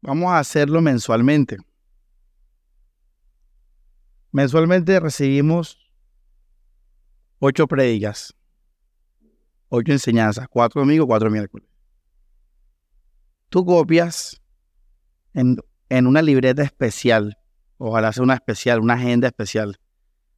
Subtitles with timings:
[0.00, 1.58] vamos a hacerlo mensualmente.
[4.30, 5.78] Mensualmente recibimos
[7.38, 8.34] ocho prédicas,
[9.68, 11.68] ocho enseñanzas, cuatro domingos, cuatro miércoles.
[13.48, 14.42] Tú copias
[15.32, 15.56] en,
[15.88, 17.38] en una libreta especial,
[17.78, 19.80] ojalá sea una especial, una agenda especial.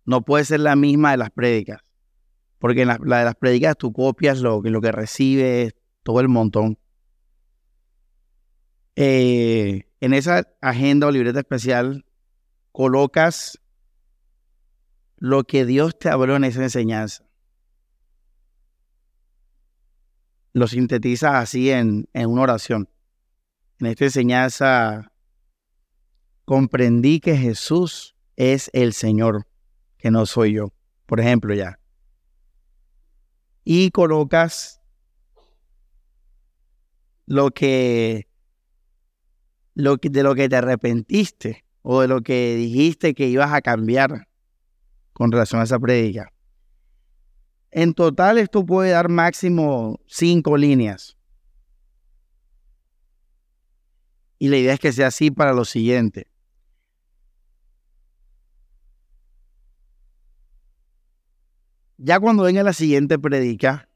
[0.05, 1.81] No puede ser la misma de las prédicas,
[2.59, 6.79] porque en la, de las prédicas tú copias lo, lo que recibes, todo el montón.
[9.03, 12.05] Eh, en esa agenda o libreta especial
[12.71, 13.59] colocas
[15.17, 17.25] lo que Dios te habló en esa enseñanza.
[20.53, 22.91] Lo sintetizas así en, en una oración.
[23.79, 25.11] En esta enseñanza
[26.45, 29.47] comprendí que Jesús es el Señor,
[29.97, 30.75] que no soy yo.
[31.07, 31.81] Por ejemplo, ya.
[33.65, 34.83] Y colocas
[37.25, 38.30] lo que,
[39.75, 44.29] de lo que te arrepentiste o de lo que dijiste que ibas a cambiar
[45.13, 46.33] con relación a esa prédica.
[47.71, 51.17] En total esto puede dar máximo cinco líneas.
[54.39, 56.31] Y la idea es que sea así para lo siguiente.
[61.99, 63.90] Ya cuando venga la siguiente predica,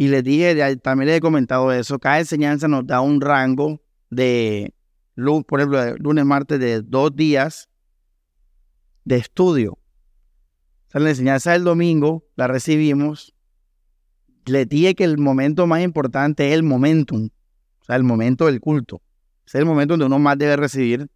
[0.00, 4.72] y les dije, también les he comentado eso, cada enseñanza nos da un rango de,
[5.48, 7.68] por ejemplo, lunes, martes, de dos días
[9.04, 9.72] de estudio.
[9.72, 13.34] O sea, la enseñanza del domingo la recibimos.
[14.46, 17.30] Le dije que el momento más importante es el momentum,
[17.80, 19.02] o sea, el momento del culto.
[19.46, 21.10] es el momento donde uno más debe recibir.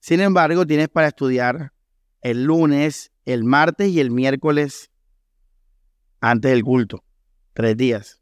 [0.00, 1.72] Sin embargo, tienes para estudiar
[2.20, 4.90] el lunes, el martes y el miércoles
[6.20, 7.04] antes del culto.
[7.54, 8.20] Tres días.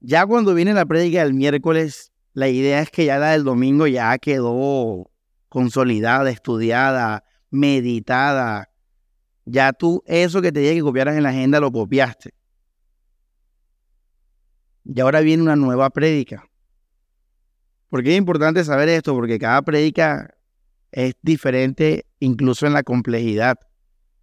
[0.00, 3.86] Ya cuando viene la prédica del miércoles, la idea es que ya la del domingo
[3.86, 5.10] ya quedó
[5.48, 8.70] consolidada, estudiada, meditada.
[9.44, 12.34] Ya tú eso que te dije que copiaras en la agenda lo copiaste.
[14.84, 16.44] Y ahora viene una nueva prédica.
[17.88, 19.14] ¿Por qué es importante saber esto?
[19.14, 20.34] Porque cada prédica
[20.90, 23.58] es diferente incluso en la complejidad,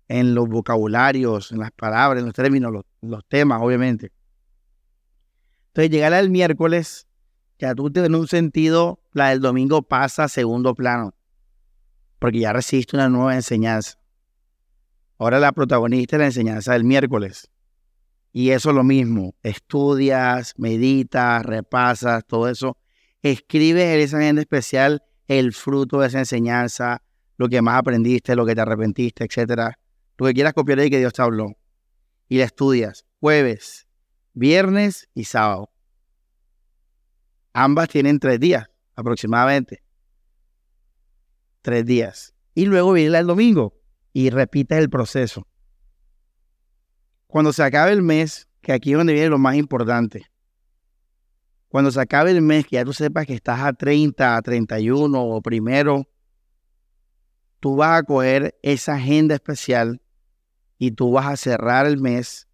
[0.08, 2.86] en los vocabularios, en las palabras, en los términos, los,
[3.28, 4.12] temas, obviamente.
[5.68, 7.08] Entonces, llegar al miércoles,
[7.58, 11.14] ya tú en un sentido, la del domingo pasa a segundo plano
[12.20, 13.98] porque ya recibiste una nueva enseñanza.
[15.18, 17.50] Ahora la protagonista es la enseñanza del miércoles.
[18.32, 19.36] Y eso es lo mismo.
[19.42, 22.78] Estudias, meditas, repasas, todo eso.
[23.22, 27.02] Escribes en esa agenda especial el fruto de esa enseñanza,
[27.38, 29.74] lo que más aprendiste, lo que te arrepentiste, etc.
[30.18, 31.58] Lo que quieras copiar ahí que Dios te habló.
[32.30, 33.88] Y la estudias jueves,
[34.34, 35.70] viernes y sábado.
[37.52, 39.84] Ambas tienen tres días aproximadamente
[41.62, 42.34] tres días.
[42.56, 43.74] Y luego viene el domingo
[44.14, 45.48] y repites el proceso.
[47.28, 50.26] Cuando se acabe el mes, que aquí es donde viene lo más importante.
[51.68, 55.24] Cuando se acabe el mes, que ya tú sepas que estás a 30, a 31
[55.24, 56.08] o primero,
[57.60, 60.02] tú vas a coger esa agenda especial
[60.80, 62.48] y tú vas a cerrar el mes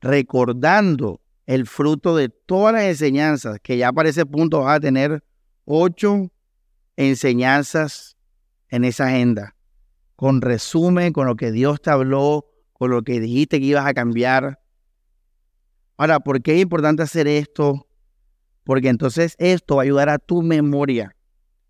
[0.00, 5.22] recordando el fruto de todas las enseñanzas, que ya para ese punto vas a tener
[5.66, 6.32] ocho
[6.96, 8.16] enseñanzas
[8.70, 9.54] en esa agenda,
[10.16, 13.92] con resumen, con lo que Dios te habló, con lo que dijiste que ibas a
[13.92, 14.60] cambiar.
[15.98, 17.86] Ahora, ¿por qué es importante hacer esto?
[18.64, 21.14] Porque entonces esto va a ayudar a tu memoria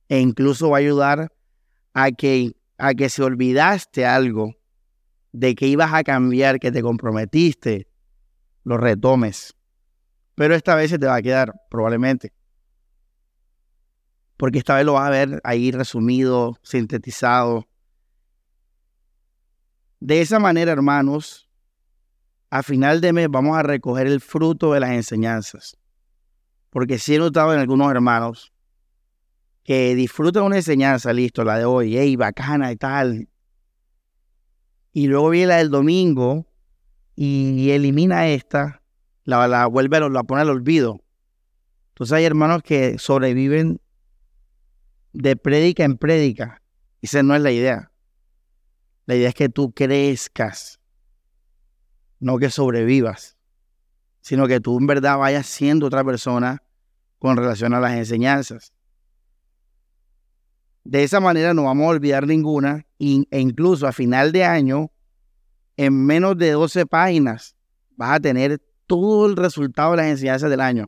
[0.09, 1.33] e incluso va a ayudar
[1.95, 4.55] a que, a que si olvidaste algo
[5.35, 7.87] de que ibas a cambiar, que te comprometiste,
[8.65, 9.55] lo retomes.
[10.35, 12.33] Pero esta vez se te va a quedar, probablemente
[14.37, 17.69] porque esta vez lo vas a ver ahí resumido, sintetizado.
[20.01, 21.49] De esa manera, hermanos,
[22.51, 25.77] a final de mes vamos a recoger el fruto de las enseñanzas.
[26.71, 28.53] Porque si he notado en algunos hermanos
[29.63, 33.29] que disfrutan una enseñanza, listo, la de hoy, hey, bacana y tal.
[34.95, 36.47] Y luego viene la del domingo
[37.17, 38.81] y elimina esta,
[39.25, 41.03] la, la vuelve a la pone al olvido.
[41.89, 43.81] Entonces hay hermanos que sobreviven
[45.13, 46.63] de prédica en prédica.
[47.03, 47.91] Esa no es la idea.
[49.07, 50.81] La idea es que tú crezcas,
[52.21, 53.37] no que sobrevivas,
[54.21, 56.63] sino que tú en verdad vayas siendo otra persona
[57.19, 58.73] con relación a las enseñanzas.
[60.85, 64.91] De esa manera no vamos a olvidar ninguna e incluso a final de año,
[65.77, 67.57] en menos de 12 páginas,
[67.97, 70.87] vas a tener todo el resultado de las enseñanzas del año.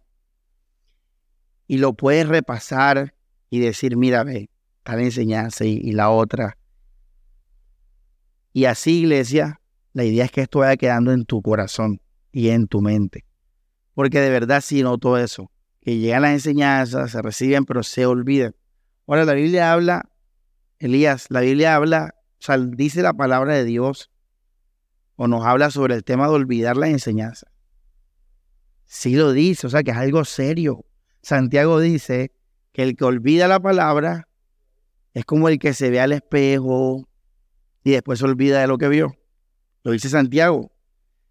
[1.68, 3.14] y lo puedes repasar
[3.50, 4.50] y decir, mira, ve,
[4.84, 6.56] tal enseñanza y, la otra.
[8.52, 9.60] Y así, iglesia,
[9.92, 12.00] la idea es que esto vaya quedando en tu corazón
[12.30, 13.24] y en tu mente.
[13.94, 15.50] Porque de verdad sí noto eso,
[15.80, 18.54] que llegan las enseñanzas, se reciben, pero se olvidan.
[19.06, 20.08] Ahora, la Biblia habla,
[20.78, 24.10] Elías, la Biblia habla, o sea, dice la palabra de Dios
[25.16, 27.50] o nos habla sobre el tema de olvidar las enseñanzas.
[28.84, 30.84] Sí lo dice, o sea, que es algo serio.
[31.22, 32.32] Santiago dice
[32.72, 34.28] que el que olvida la palabra
[35.14, 37.08] es como el que se ve al espejo
[37.82, 39.16] y después se olvida de lo que vio.
[39.82, 40.72] Lo dice Santiago.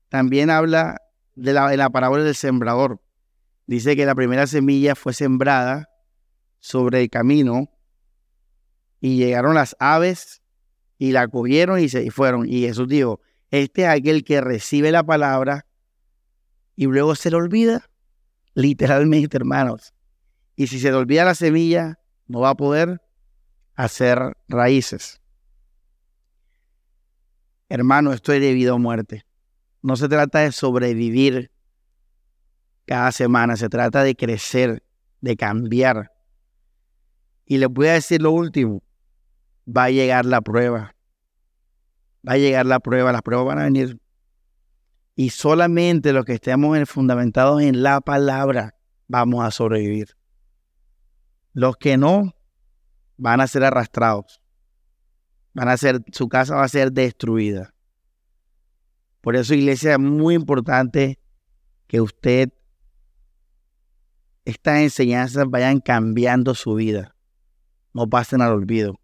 [0.09, 1.01] También habla
[1.35, 3.01] de la, de la parábola del sembrador.
[3.67, 5.89] Dice que la primera semilla fue sembrada
[6.65, 7.69] sobre el camino
[8.99, 10.41] y llegaron las aves
[10.97, 12.49] y la cogieron y se fueron.
[12.49, 13.21] Y Jesús dijo,
[13.51, 15.67] este es aquel que recibe la palabra
[16.75, 17.87] y luego se le olvida,
[18.55, 19.93] literalmente, hermanos.
[20.55, 22.99] Y si se le olvida la semilla, no va a poder
[23.75, 25.21] hacer raíces.
[27.69, 29.23] Hermano, esto es debido a muerte.
[29.83, 31.51] No se trata de sobrevivir
[32.87, 34.81] cada semana, se trata de crecer,
[35.21, 36.14] de cambiar.
[37.45, 38.81] Y les voy a decir lo último,
[39.65, 40.95] va a llegar la prueba.
[42.27, 43.99] Va a llegar la prueba, las pruebas van a venir.
[45.15, 48.75] Y solamente los que estemos fundamentados en la palabra
[49.07, 50.17] vamos a sobrevivir.
[51.53, 52.35] Los que no
[53.17, 54.41] van a ser arrastrados.
[55.53, 57.73] Van a ser, su casa va a ser destruida.
[59.21, 61.19] Por eso, iglesia, es muy importante
[61.87, 62.51] que usted,
[64.43, 67.14] estas enseñanzas vayan cambiando su vida.
[67.95, 68.99] No pasen al olvido.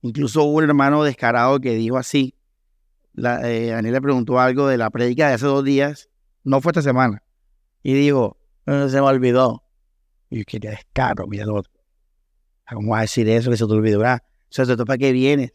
[0.00, 2.34] Incluso hubo un hermano descarado que dijo así.
[3.12, 6.08] La, eh, Daniel le preguntó algo de la prédica de hace dos días.
[6.44, 7.22] No fue esta semana.
[7.82, 9.62] Y dijo, no, se me olvidó.
[10.30, 11.70] Y yo quería descaro, mira lo otro.
[12.72, 14.00] ¿Cómo vas a decir eso que se te olvidó?
[14.00, 14.02] O
[14.48, 15.52] sea, ¿para qué vienes?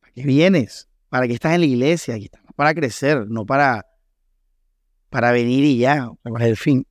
[0.00, 0.88] ¿Para qué vienes?
[1.08, 2.16] ¿Para qué estás en la iglesia?
[2.54, 3.88] Para crecer, no para,
[5.10, 6.86] para venir y ya, para el fin.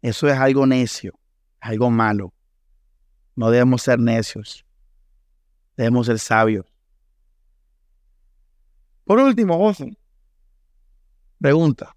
[0.00, 1.18] Eso es algo necio,
[1.60, 2.32] algo malo.
[3.34, 4.64] No debemos ser necios.
[5.76, 6.66] Debemos ser sabios.
[9.04, 9.96] Por último, José,
[11.40, 11.96] pregunta.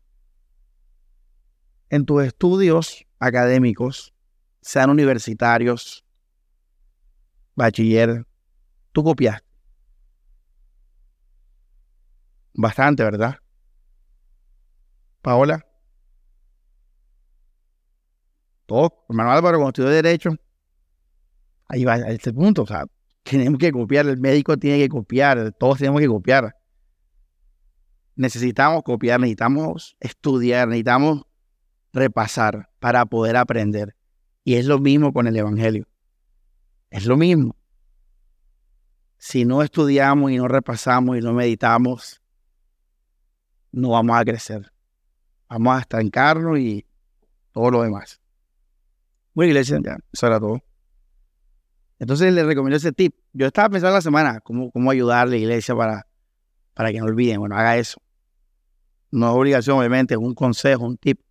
[1.90, 4.14] En tus estudios académicos,
[4.62, 6.06] sean universitarios,
[7.56, 8.26] bachiller,
[8.92, 9.48] tú copiaste.
[12.54, 13.40] Bastante, ¿verdad?
[15.22, 15.71] Paola.
[19.10, 20.32] Hermano Álvaro, cuando estudió Derecho,
[21.68, 22.66] ahí va a este punto.
[23.24, 26.56] Tenemos que copiar, el médico tiene que copiar, todos tenemos que copiar.
[28.16, 31.24] Necesitamos copiar, necesitamos estudiar, necesitamos
[31.94, 33.96] repasar para poder aprender.
[34.44, 35.88] Y es lo mismo con el Evangelio.
[36.90, 37.56] Es lo mismo.
[39.18, 42.22] Si no estudiamos y no repasamos y no meditamos,
[43.72, 44.72] no vamos a crecer.
[45.48, 46.86] Vamos a estancarnos y
[47.52, 48.21] todo lo demás.
[49.34, 50.62] Bueno, iglesia, ya, eso era todo.
[52.00, 53.16] Entonces les recomiendo ese tip.
[53.32, 56.08] Yo estaba pensando la semana cómo, cómo ayudarle a la iglesia para,
[56.74, 57.40] para que no olviden.
[57.40, 58.02] Bueno, haga eso.
[59.12, 61.22] No es obligación, obviamente, es un consejo, un tip.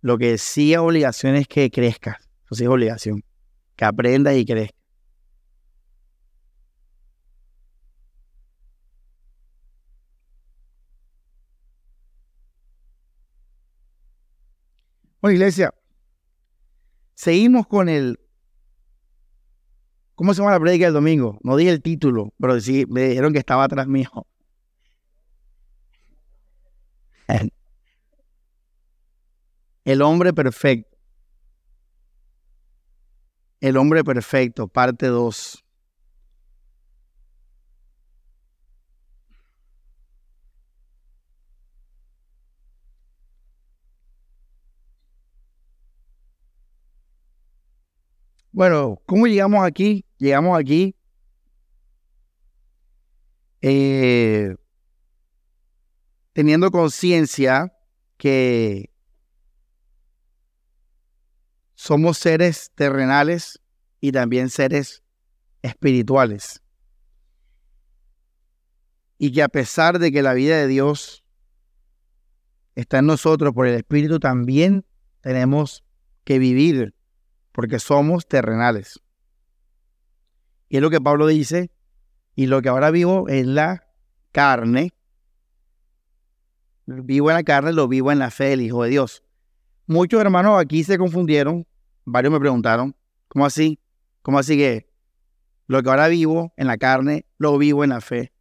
[0.00, 2.16] Lo que sí es obligación es que crezcas.
[2.46, 3.22] Eso sí es obligación.
[3.76, 4.78] Que aprendas y crezcas.
[15.20, 15.74] Bueno, iglesia,
[17.18, 18.20] seguimos con el
[20.14, 21.38] ¿Cómo se llama la predica del domingo?
[21.42, 24.10] No dije el título, pero sí me dijeron que estaba atrás mío.
[29.84, 30.96] El hombre perfecto.
[33.60, 35.64] El hombre perfecto, parte 2.
[48.58, 50.04] Bueno, ¿cómo llegamos aquí?
[50.18, 50.96] Llegamos aquí
[53.62, 54.56] eh,
[56.32, 57.72] teniendo conciencia
[58.16, 58.90] que
[61.76, 63.60] somos seres terrenales
[64.00, 65.04] y también seres
[65.62, 66.60] espirituales.
[69.18, 71.22] Y que a pesar de que la vida de Dios
[72.74, 74.84] está en nosotros por el Espíritu, también
[75.20, 75.84] tenemos
[76.24, 76.97] que vivir
[77.58, 79.00] porque somos terrenales.
[80.68, 81.72] Y es lo que Pablo dice,
[82.36, 83.84] y lo que ahora vivo en la
[84.30, 84.92] carne,
[86.86, 89.24] vivo en la carne, lo vivo en la fe del Hijo de Dios.
[89.88, 91.66] Muchos hermanos aquí se confundieron,
[92.04, 92.94] varios me preguntaron,
[93.26, 93.80] ¿cómo así?
[94.22, 94.88] ¿Cómo así que
[95.66, 98.32] lo que ahora vivo en la carne, lo vivo en la fe?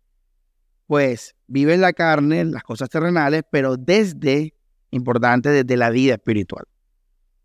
[0.86, 4.54] Pues vive en la carne, las cosas terrenales, pero desde,
[4.92, 6.66] importante, desde la vida espiritual.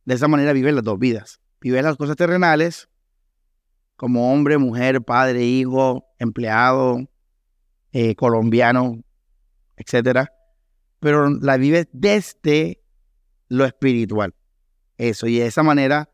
[0.05, 1.38] De esa manera vive las dos vidas.
[1.62, 2.88] Vive las cosas terrenales
[3.97, 7.09] como hombre, mujer, padre, hijo, empleado,
[7.92, 9.00] eh, colombiano,
[9.76, 10.33] etcétera,
[10.99, 12.83] pero la vive desde
[13.49, 14.35] lo espiritual.
[14.99, 16.11] Eso, y de esa manera,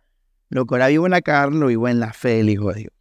[0.50, 2.80] lo que ahora vivo en la carne, lo vivo en la fe del Hijo de
[2.80, 2.92] Dios.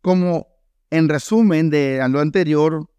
[0.00, 0.48] Como
[0.90, 2.90] en resumen de lo anterior,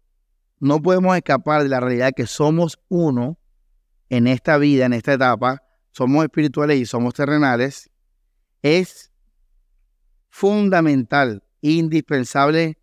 [0.58, 3.38] no podemos escapar de la realidad que somos uno
[4.08, 7.90] en esta vida, en esta etapa, somos espirituales y somos terrenales,
[8.62, 9.10] es
[10.28, 12.78] fundamental, indispensable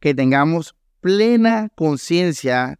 [0.00, 2.78] que tengamos plena conciencia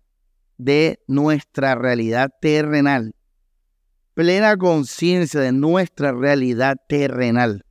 [0.58, 3.14] de nuestra realidad terrenal.
[4.14, 7.64] Plena conciencia de nuestra realidad terrenal.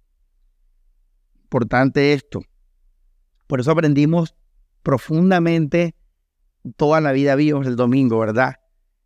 [1.43, 2.41] Importante esto.
[3.47, 4.35] Por eso aprendimos
[4.81, 5.95] profundamente
[6.77, 8.55] toda la vida vivos el domingo, ¿verdad?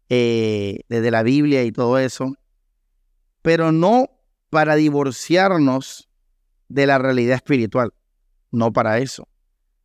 [0.09, 2.35] Eh, desde la Biblia y todo eso.
[3.45, 4.09] Pero no
[4.49, 6.09] para divorciarnos
[6.67, 7.93] de la realidad espiritual.
[8.49, 9.21] No para eso.
[9.23, 9.27] O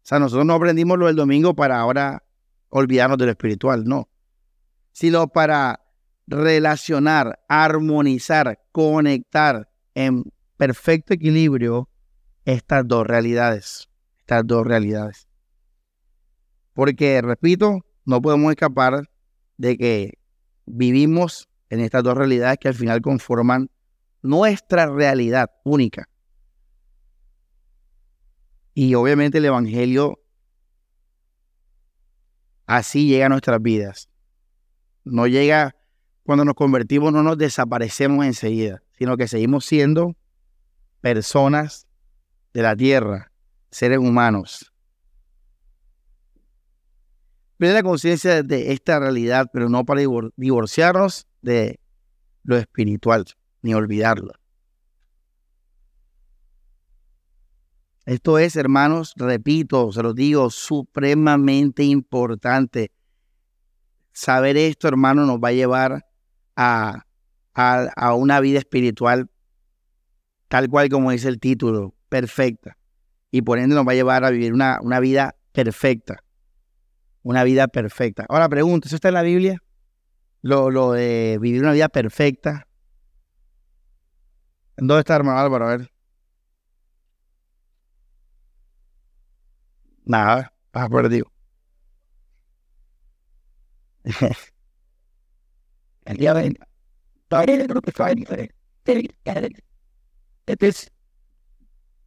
[0.03, 2.25] sea, nosotros no aprendimos lo del domingo para ahora
[2.71, 4.09] olvidarnos de lo espiritual, no.
[4.93, 5.79] Sino para
[6.27, 10.25] relacionar, armonizar, conectar en
[10.57, 11.91] perfecto equilibrio
[12.47, 13.91] estas dos realidades.
[14.21, 15.29] Estas dos realidades.
[16.73, 19.11] Porque, repito, no podemos escapar
[19.59, 20.19] de que
[20.65, 23.71] vivimos en estas dos realidades que al final conforman
[24.23, 26.09] nuestra realidad única.
[28.75, 30.21] Y obviamente el Evangelio
[32.71, 34.09] Así llega a nuestras vidas.
[35.03, 35.75] No llega
[36.23, 40.15] cuando nos convertimos, no nos desaparecemos enseguida, sino que seguimos siendo
[41.01, 41.89] personas
[42.55, 43.33] de la tierra,
[43.73, 44.70] seres humanos.
[47.69, 50.01] La conciencia de esta realidad, pero no para
[50.37, 51.79] divorciarnos de
[52.43, 53.25] lo espiritual,
[53.63, 54.33] ni olvidarlo.
[58.07, 62.91] Esto es, hermanos, repito, se lo digo, supremamente importante.
[64.13, 66.07] Saber esto, hermano, nos va a llevar
[66.57, 67.05] a,
[67.55, 69.31] a, una vida espiritual
[70.49, 72.77] tal cual como dice el título, perfecta.
[73.31, 76.25] Y por ende nos va a llevar a vivir una, una vida perfecta.
[77.23, 78.27] Una vida perfecta.
[78.29, 79.63] Ahora pregunto, ¿eso está en la Biblia?
[80.43, 82.67] Lo, lo de vivir una vida perfecta.
[84.77, 85.67] ¿Dónde está, hermano Álvaro?
[85.67, 85.91] A ver.
[90.05, 91.31] Nada, has perdido.
[96.05, 96.57] El día de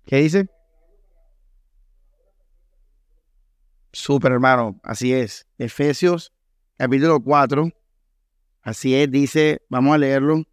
[0.06, 0.50] ¿Qué dice?
[3.94, 5.48] Super hermano, así es.
[5.58, 6.34] Efesios
[6.78, 7.70] capítulo 4,
[8.62, 10.44] así es, dice, vamos a leerlo.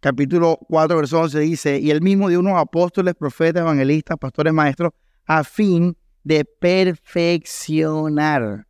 [0.00, 4.92] Capítulo 4, verso 11 dice, y el mismo de unos apóstoles, profetas, evangelistas, pastores, maestros,
[5.26, 8.66] a fin de perfeccionar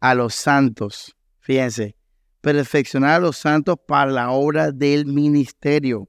[0.00, 1.14] a los santos.
[1.38, 1.96] Fíjense,
[2.40, 6.08] perfeccionar a los santos para la obra del ministerio.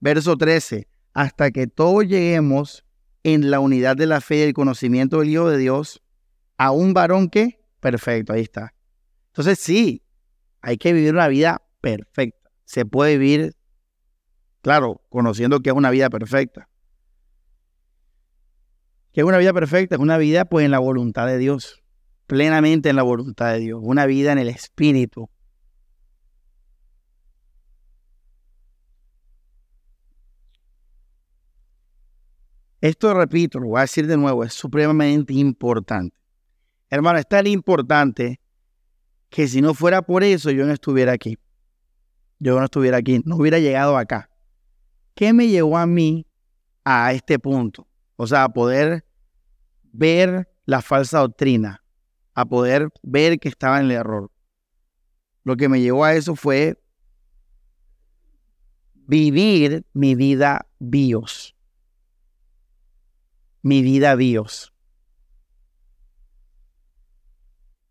[0.00, 2.83] Verso 13, hasta que todos lleguemos
[3.24, 6.02] en la unidad de la fe y el conocimiento del Hijo de Dios,
[6.56, 8.74] a un varón que, perfecto, ahí está.
[9.28, 10.04] Entonces sí,
[10.60, 12.50] hay que vivir una vida perfecta.
[12.64, 13.56] Se puede vivir,
[14.62, 16.68] claro, conociendo que es una vida perfecta
[19.14, 21.84] que es una vida perfecta, es una vida pues en la voluntad de Dios,
[22.26, 25.30] plenamente en la voluntad de Dios, una vida en el Espíritu.
[32.84, 36.14] Esto, repito, lo voy a decir de nuevo, es supremamente importante.
[36.90, 38.42] Hermano, es tan importante
[39.30, 41.38] que si no fuera por eso yo no estuviera aquí.
[42.38, 44.28] Yo no estuviera aquí, no hubiera llegado acá.
[45.14, 46.26] ¿Qué me llevó a mí
[46.84, 47.88] a este punto?
[48.16, 49.06] O sea, a poder
[49.90, 51.82] ver la falsa doctrina,
[52.34, 54.30] a poder ver que estaba en el error.
[55.42, 56.78] Lo que me llevó a eso fue
[59.06, 61.53] vivir mi vida bios.
[63.64, 64.72] Mi vida bios.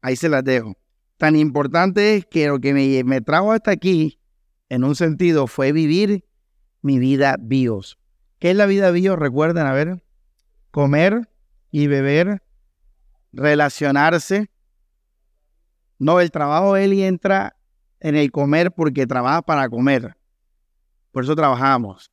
[0.02, 0.78] Ahí se las dejo.
[1.18, 4.22] Tan importante es que lo que me, me trajo hasta aquí,
[4.70, 6.24] en un sentido, fue vivir
[6.82, 8.00] mi vida bios.
[8.40, 9.20] ¿Qué es la vida bios?
[9.20, 10.02] Recuerden, a ver
[10.74, 11.30] comer
[11.70, 12.42] y beber,
[13.32, 14.50] relacionarse,
[16.00, 17.56] No, el trabajo Eli entra
[18.00, 20.18] en el comer porque trabaja para comer.
[21.12, 22.13] Por eso trabajamos.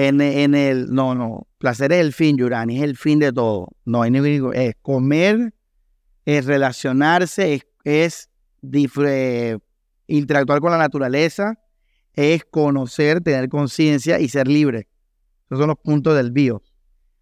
[0.00, 3.66] En, en el, no, no, placer es el fin, Yurani, es el fin de todo.
[3.84, 5.52] No, es comer,
[6.24, 8.30] es relacionarse, es,
[8.62, 9.58] es
[10.06, 11.58] interactuar con la naturaleza,
[12.14, 14.86] es conocer, tener conciencia y ser libre.
[15.46, 16.62] Esos son los puntos del bio.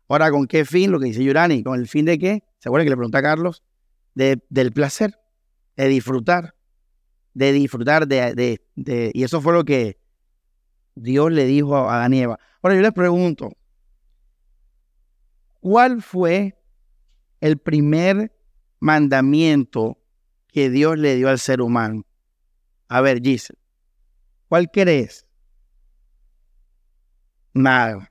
[0.07, 0.91] Ahora, ¿con qué fin?
[0.91, 2.45] Lo que dice Yurani, ¿con el fin de qué?
[2.59, 3.63] ¿Se acuerdan que le pregunta a Carlos?
[4.15, 5.19] del placer,
[5.77, 6.55] de disfrutar,
[7.33, 9.99] de disfrutar, de, de, y eso fue lo que
[10.95, 12.39] Dios le dijo a Adán y Eva.
[12.67, 13.53] Ahora yo les pregunto,
[15.61, 16.59] ¿cuál fue
[17.41, 18.37] el primer
[18.81, 20.03] mandamiento
[20.49, 22.05] que Dios le dio al ser humano?
[22.89, 23.61] A ver, Giselle,
[24.49, 25.25] ¿cuál crees?
[27.55, 28.11] Nada.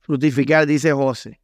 [0.00, 1.42] Fructificar, dice José.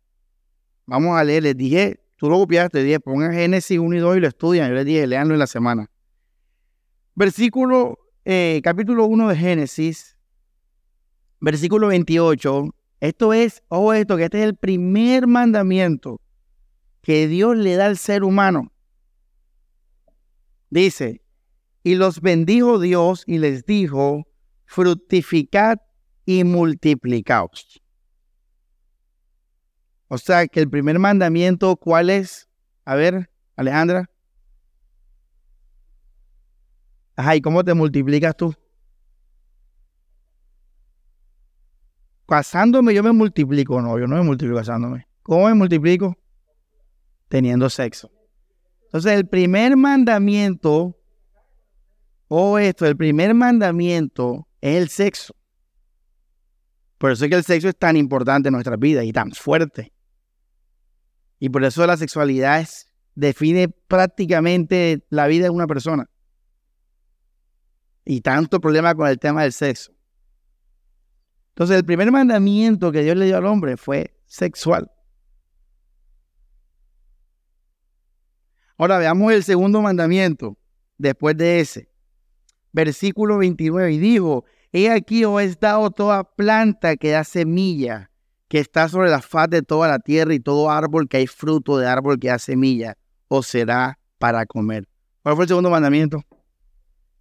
[0.87, 4.21] Vamos a leer, les dije, tú lo copiaste, dije, pongan Génesis 1 y 2 y
[4.21, 4.71] lo estudian.
[4.71, 5.91] Yo les dije, leanlo en la semana.
[7.15, 10.19] Versículo, eh, capítulo 1 de Génesis,
[11.41, 12.75] versículo 28.
[12.99, 16.21] Esto es, ojo esto, que este es el primer mandamiento
[17.03, 18.73] que Dios le da al ser humano.
[20.71, 21.23] Dice,
[21.85, 24.27] y los bendijo Dios y les dijo,
[24.65, 25.79] fructificad
[26.25, 27.81] y multiplicaos.
[30.09, 32.49] O sea que el primer mandamiento, ¿cuál es?
[32.85, 34.11] A ver, Alejandra.
[37.17, 38.55] Ajá, ¿y cómo te multiplicas tú?
[42.29, 45.07] Casándome yo me multiplico, no, yo no me multiplico casándome.
[45.23, 46.17] ¿Cómo me multiplico?
[47.29, 48.11] Teniendo sexo.
[48.85, 50.97] Entonces el primer mandamiento,
[52.29, 55.35] o esto, el primer mandamiento es el sexo.
[56.99, 59.93] Por eso es que el sexo es tan importante en nuestras vidas y tan fuerte.
[61.39, 62.67] Y por eso la sexualidad
[63.15, 66.09] define prácticamente la vida de una persona.
[68.07, 69.93] Y tanto problema con el tema del sexo.
[71.49, 74.91] Entonces el primer mandamiento que Dios le dio al hombre fue sexual.
[78.79, 80.57] Ahora veamos el segundo mandamiento
[80.97, 81.91] después de ese.
[82.73, 83.93] Versículo 29.
[83.93, 88.11] Y dijo, he aquí os he dado toda planta que da semilla
[88.49, 91.79] que está sobre la faz de toda la tierra y todo árbol que hay fruto
[91.79, 92.97] de árbol que da semilla,
[93.29, 94.89] o será para comer.
[95.23, 96.23] ¿Cuál fue el segundo mandamiento?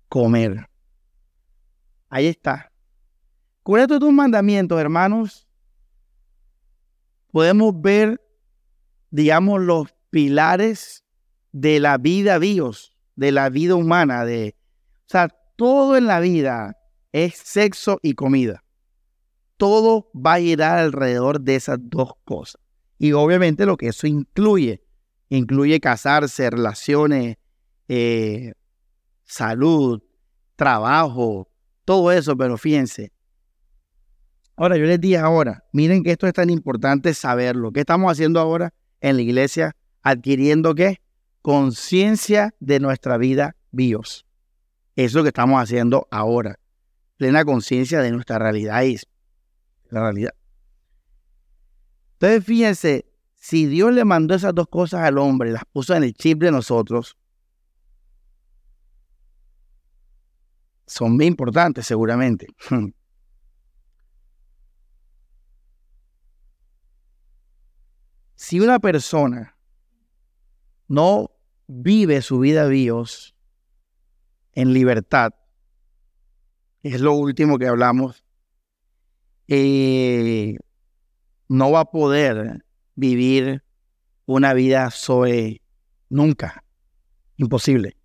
[0.08, 0.68] Comer.
[2.16, 2.72] Ahí está.
[3.62, 5.46] Con estos dos mandamientos, hermanos,
[7.32, 8.22] podemos ver,
[9.10, 11.04] digamos, los pilares
[11.52, 14.56] de la vida Dios, de la vida humana, de,
[15.00, 16.78] o sea, todo en la vida
[17.12, 18.64] es sexo y comida
[19.58, 22.62] todo va a girar alrededor de esas dos cosas.
[22.98, 24.84] Y obviamente lo que eso incluye,
[25.30, 27.38] incluye casarse, relaciones,
[27.88, 28.54] eh,
[29.24, 30.02] salud,
[30.56, 31.50] trabajo,
[31.86, 33.12] todo eso, pero fíjense.
[34.58, 37.72] Ahora, yo les dije ahora, miren que esto es tan importante saberlo.
[37.72, 39.76] ¿Qué estamos haciendo ahora en la iglesia?
[40.02, 41.02] Adquiriendo qué?
[41.42, 44.26] Conciencia de nuestra vida bios.
[44.96, 46.58] Eso es lo que estamos haciendo ahora.
[47.18, 48.82] Plena conciencia de nuestra realidad
[49.90, 50.34] la realidad.
[52.14, 56.14] Entonces, fíjense, si Dios le mandó esas dos cosas al hombre, las puso en el
[56.14, 57.18] chip de nosotros,
[60.88, 62.48] son muy importantes seguramente.
[68.36, 69.58] Si una persona
[70.88, 71.32] no
[71.68, 73.36] vive su vida Dios
[74.54, 75.34] en libertad,
[76.84, 78.26] es lo último que hablamos
[79.48, 80.58] eh,
[81.48, 83.64] no va a poder vivir
[84.26, 85.62] una vida sobre
[86.10, 86.64] nunca.
[87.38, 87.98] Imposible.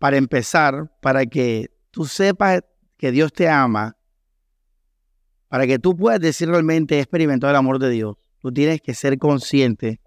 [0.00, 2.62] Para empezar, para que tú sepas
[2.96, 3.98] que Dios te ama,
[5.48, 8.94] para que tú puedas decir realmente he experimentado el amor de Dios, tú tienes que
[8.94, 10.00] ser consciente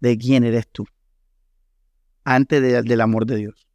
[0.00, 0.86] de quién eres tú
[2.24, 3.68] antes del amor de Dios.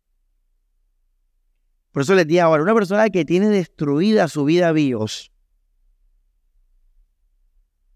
[1.91, 5.31] Por eso les digo ahora, una persona que tiene destruida su vida bios,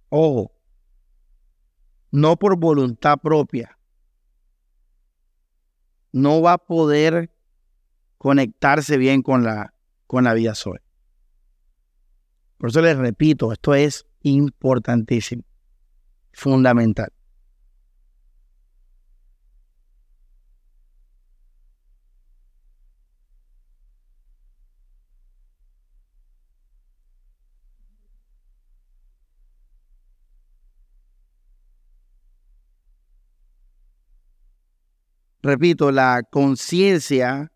[0.09, 0.51] ojo,
[2.11, 3.79] no por voluntad propia,
[6.15, 7.29] no va a poder
[8.17, 9.73] conectarse bien con la,
[10.07, 10.79] con la vida soy.
[12.57, 15.43] Por eso les repito, esto es importantísimo,
[16.31, 17.11] fundamental.
[35.45, 37.51] Repito, la conciencia,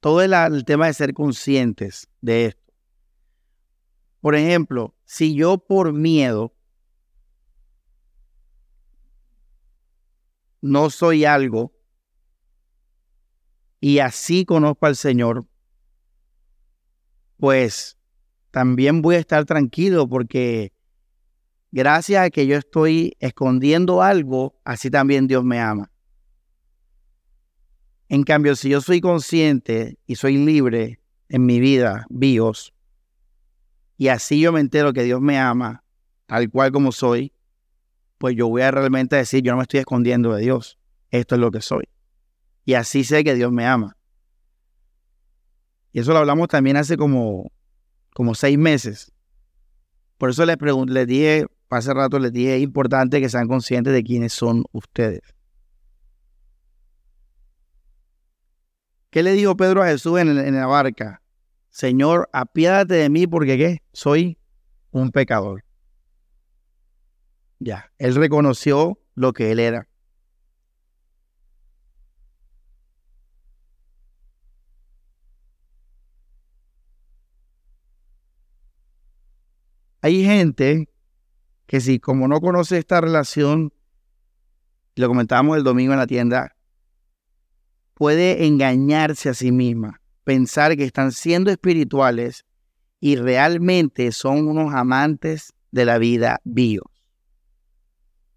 [0.00, 2.72] todo el, tema de ser conscientes de esto.
[4.20, 6.54] Por ejemplo, si yo por miedo
[10.60, 11.72] no soy algo
[13.80, 15.46] y así conozco al Señor,
[17.36, 17.98] pues
[18.50, 20.72] también voy a estar tranquilo porque
[21.70, 25.90] gracias a que yo estoy escondiendo algo, así también Dios me ama.
[28.08, 32.72] En cambio, si yo soy consciente y soy libre en mi vida, bios,
[33.98, 35.82] y así yo me entero que Dios me ama,
[36.26, 37.32] tal cual como soy,
[38.18, 40.78] pues yo voy a realmente decir, yo no me estoy escondiendo de Dios,
[41.10, 41.84] esto es lo que soy.
[42.64, 43.96] Y así sé que Dios me ama.
[45.92, 47.50] Y eso lo hablamos también hace como,
[48.12, 49.12] como seis meses.
[50.18, 50.56] Por eso les,
[50.88, 55.35] les dije, hace rato les dije, es importante que sean conscientes de quiénes son ustedes.
[59.16, 61.22] ¿Qué le dijo Pedro a Jesús en, en la barca?
[61.70, 63.82] Señor, apiádate de mí porque ¿qué?
[63.94, 64.36] Soy
[64.90, 65.64] un pecador.
[67.58, 69.88] Ya, él reconoció lo que él era.
[80.02, 80.90] Hay gente
[81.64, 83.72] que si como no conoce esta relación,
[84.94, 86.55] lo comentábamos el domingo en la tienda,
[87.96, 92.44] puede engañarse a sí misma pensar que están siendo espirituales
[93.00, 96.82] y realmente son unos amantes de la vida bio.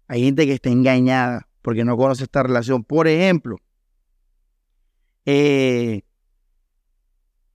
[0.08, 2.84] Hay gente que está engañada porque no conoce esta relación.
[2.84, 3.58] Por ejemplo,
[5.26, 6.04] eh,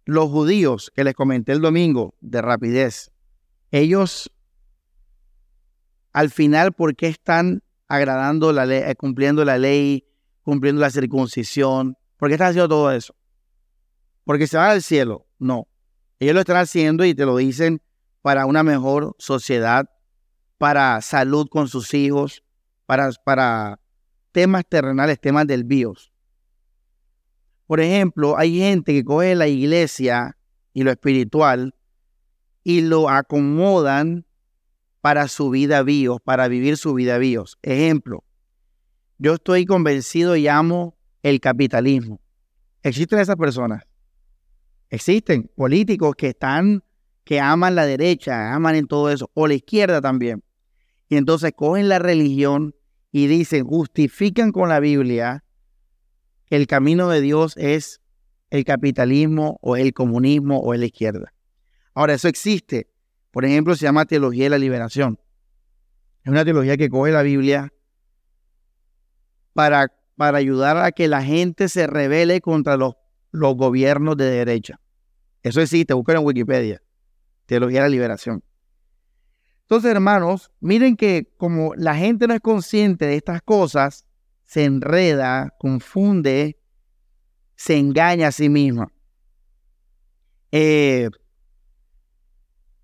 [0.05, 3.11] los judíos que les comenté el domingo de rapidez,
[3.71, 4.31] ellos
[6.13, 10.05] al final, ¿por qué están agradando la ley, cumpliendo la ley,
[10.45, 11.97] cumpliendo la circuncisión?
[12.15, 13.13] ¿Por qué están haciendo todo eso?
[14.25, 15.25] porque se van al cielo.
[15.39, 15.67] No.
[16.19, 17.81] Ellos lo están haciendo y te lo dicen
[18.21, 19.89] para una mejor sociedad,
[20.57, 22.43] para salud con sus hijos,
[22.85, 23.79] para, para
[24.31, 26.11] temas terrenales, temas del bios.
[27.67, 30.37] Por ejemplo, hay gente que coge la iglesia
[30.73, 31.75] y lo espiritual
[32.63, 34.25] y lo acomodan
[35.01, 37.59] para su vida bios, para vivir su vida bios.
[37.61, 38.23] Ejemplo,
[39.17, 42.19] yo estoy convencido y amo el capitalismo.
[42.83, 43.83] Existen esas personas
[44.89, 46.83] Existen políticos que están,
[47.23, 50.43] que aman la derecha, aman en todo eso, o la izquierda también.
[51.09, 52.75] Y entonces cogen la religión
[53.11, 55.43] y dicen, justifican con la Biblia
[56.45, 58.01] que el camino de Dios es
[58.49, 61.33] el capitalismo o el comunismo o la izquierda.
[61.93, 62.89] Ahora, eso existe.
[63.31, 65.19] Por ejemplo, se llama teología de la liberación.
[66.23, 67.73] Es una teología que coge la Biblia
[69.55, 72.93] para, para ayudar a que la gente se rebele contra los
[73.35, 74.79] los gobiernos de derecha.
[75.43, 76.81] Eso existe, busquen en Wikipedia.
[77.45, 78.43] Teología de la liberación.
[79.61, 84.05] Entonces, hermanos, miren que como la gente no es consciente de estas cosas,
[84.45, 86.59] se enreda, confunde,
[87.55, 88.91] se engaña a sí misma.
[90.51, 91.09] Eh,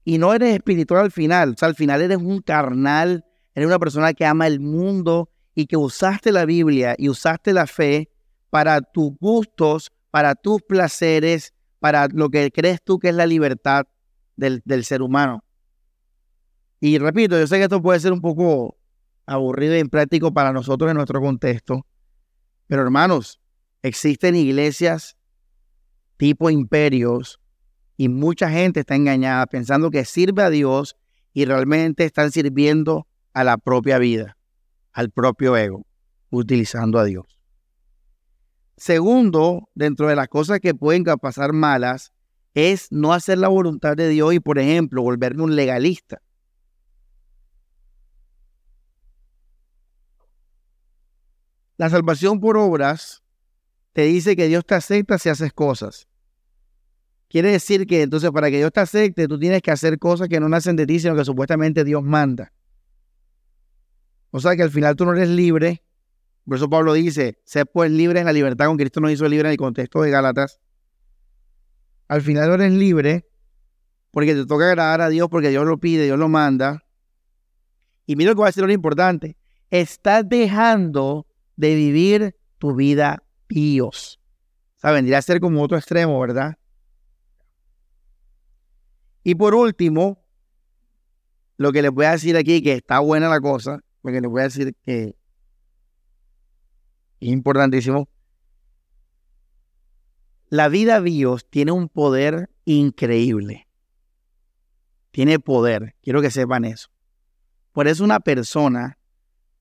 [0.03, 3.79] y no eres espiritual al final, o sea, al final eres un carnal, eres una
[3.79, 5.29] persona que ama el mundo
[5.61, 8.09] y que usaste la Biblia y usaste la fe
[8.49, 13.85] para tus gustos, para tus placeres, para lo que crees tú que es la libertad
[14.35, 15.43] del, ser humano.
[16.79, 18.75] Y repito, yo sé que esto puede ser un poco
[19.27, 21.85] aburrido e impráctico para nosotros en nuestro contexto,
[22.67, 23.39] pero hermanos,
[23.83, 25.15] existen iglesias
[26.17, 27.39] tipo imperios
[27.97, 30.97] y mucha gente está engañada pensando que sirve a Dios
[31.33, 34.37] y realmente están sirviendo a la propia vida,
[34.93, 35.85] al propio ego,
[36.29, 37.25] utilizando a Dios.
[38.77, 42.13] Segundo, dentro de las cosas que pueden pasar malas,
[42.53, 46.21] es no hacer la voluntad de Dios y, por ejemplo, volverme un legalista.
[51.77, 53.23] La salvación por obras
[53.93, 56.07] te dice que Dios te acepta si haces cosas.
[57.27, 60.39] Quiere decir que entonces para que Dios te acepte, tú tienes que hacer cosas que
[60.39, 62.51] no nacen de ti, sino que supuestamente Dios manda.
[64.31, 65.83] O sea que al final tú no eres libre
[66.45, 69.47] por eso Pablo dice, sé pues libre en la libertad con Cristo nos hizo libre
[69.47, 70.59] en el contexto de Gálatas.
[72.07, 73.27] Al final no eres libre
[74.11, 76.83] porque te toca agradar a Dios, porque Dios lo pide, Dios lo manda.
[78.05, 79.37] Y mira lo que va a decir lo importante.
[79.69, 84.19] Estás dejando de vivir tu vida píos.
[84.77, 86.57] O sea, vendría a ser como otro extremo, ¿verdad?
[89.23, 90.25] Y por último,
[91.55, 94.41] lo que les voy a decir aquí, que está buena la cosa, porque les voy
[94.41, 95.15] a decir que
[97.19, 98.09] importantísimo,
[100.49, 103.69] La vida bios tiene un poder increíble.
[105.11, 105.95] Tiene poder.
[106.01, 106.89] Quiero que sepan eso.
[107.71, 108.97] Por eso una persona,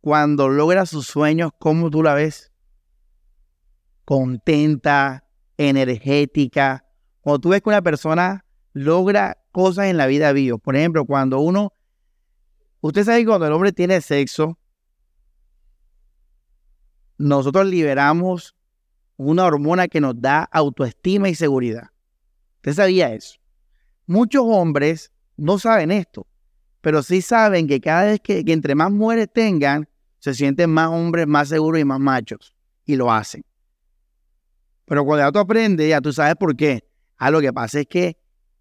[0.00, 2.50] cuando logra sus sueños, ¿cómo tú la ves?
[4.05, 6.85] Contenta, energética.
[7.22, 10.59] O tú ves que una persona logra cosas en la vida bio.
[10.59, 11.72] Por ejemplo, cuando uno,
[12.80, 14.58] usted sabe que cuando el hombre tiene sexo,
[17.18, 18.54] nosotros liberamos
[19.16, 21.90] una hormona que nos da autoestima y seguridad.
[22.56, 23.38] ¿Usted sabía eso?
[24.06, 26.26] Muchos hombres no saben esto,
[26.80, 29.88] pero sí saben que cada vez que, entre más mujeres tengan,
[30.18, 32.54] se sienten más hombres, más seguros y más machos.
[32.86, 33.44] Y lo hacen.
[34.86, 36.84] Pero cuando ya tú aprendes, ya tú sabes por qué.
[37.18, 38.16] Ah, lo que pasa es que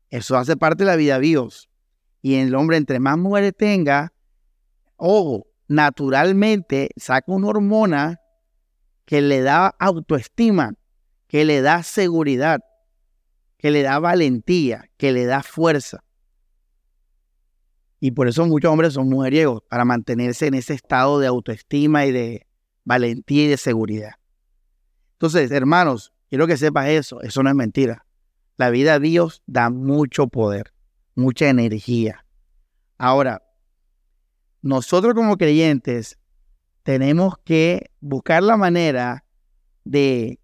[0.09, 1.68] eso hace parte de la vida Dios.
[2.21, 4.13] Y el hombre, entre más mujeres tenga,
[4.97, 8.19] ojo, naturalmente saca una hormona
[9.05, 10.73] que le da autoestima,
[11.27, 12.61] que le da seguridad,
[13.57, 16.03] que le da valentía, que le da fuerza.
[17.99, 22.11] Y por eso muchos hombres son mujeriegos, para mantenerse en ese estado de autoestima y
[22.11, 22.47] de
[22.85, 24.13] valentía y de seguridad.
[25.13, 28.05] Entonces, hermanos, quiero que sepas eso, eso no es mentira.
[28.57, 30.73] La vida de Dios da mucho poder,
[31.15, 32.25] mucha energía.
[32.97, 33.43] Ahora,
[34.61, 36.17] nosotros como creyentes
[36.83, 39.25] tenemos que buscar la manera
[39.83, 40.39] de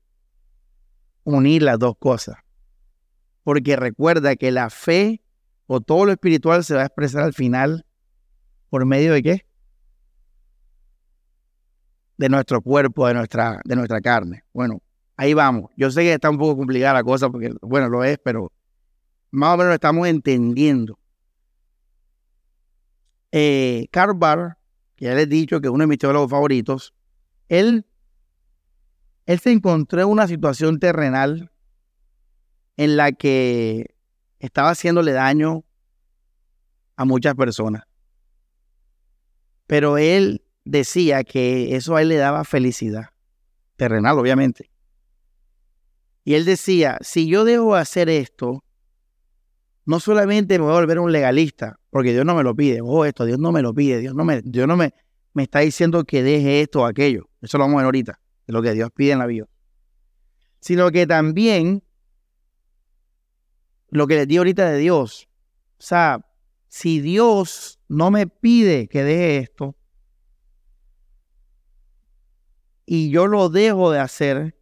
[1.23, 2.37] unir las dos cosas.
[3.43, 5.21] Porque recuerda que la fe
[5.67, 7.85] o todo lo espiritual se va a expresar al final
[8.69, 9.45] por medio de qué?
[12.17, 14.43] De nuestro cuerpo, de nuestra, de nuestra carne.
[14.53, 14.81] Bueno,
[15.17, 15.71] ahí vamos.
[15.75, 18.51] Yo sé que está un poco complicada la cosa porque, bueno, lo es, pero
[19.35, 20.97] más o menos lo estamos entendiendo.
[23.31, 26.93] Eh, que ya les he dicho que es uno de mis teólogos favoritos,
[27.49, 27.85] él,
[29.25, 31.51] él se encontró en una situación terrenal
[32.77, 33.95] en la que
[34.39, 35.65] estaba haciéndole daño
[36.95, 37.83] a muchas personas.
[39.67, 43.09] Pero él decía que eso a él le daba felicidad,
[43.75, 44.69] terrenal obviamente.
[46.23, 48.64] Y él decía, si yo dejo de hacer esto,
[49.85, 53.05] no solamente me voy a volver un legalista, porque Dios no me lo pide, oh,
[53.05, 54.93] esto, Dios no me lo pide, Dios no me, Dios no me,
[55.33, 57.29] me está diciendo que deje esto o aquello.
[57.41, 59.45] Eso lo vamos a ver ahorita, de lo que Dios pide en la vida.
[60.59, 61.83] Sino que también
[63.89, 65.27] lo que les di ahorita de Dios.
[65.77, 66.25] O sea,
[66.67, 69.75] si Dios no me pide que deje esto
[72.87, 74.57] y yo lo dejo de hacer,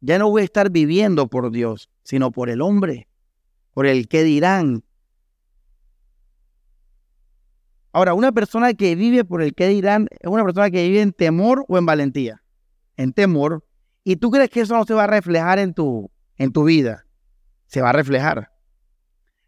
[0.00, 3.08] ya no voy a estar viviendo por Dios, sino por el hombre
[3.76, 4.84] por el que dirán.
[7.92, 11.12] Ahora, una persona que vive por el que dirán es una persona que vive en
[11.12, 12.42] temor o en valentía.
[12.96, 13.66] En temor.
[14.02, 17.04] ¿Y tú crees que eso no se va a reflejar en tu, en tu vida?
[17.66, 18.50] Se va a reflejar.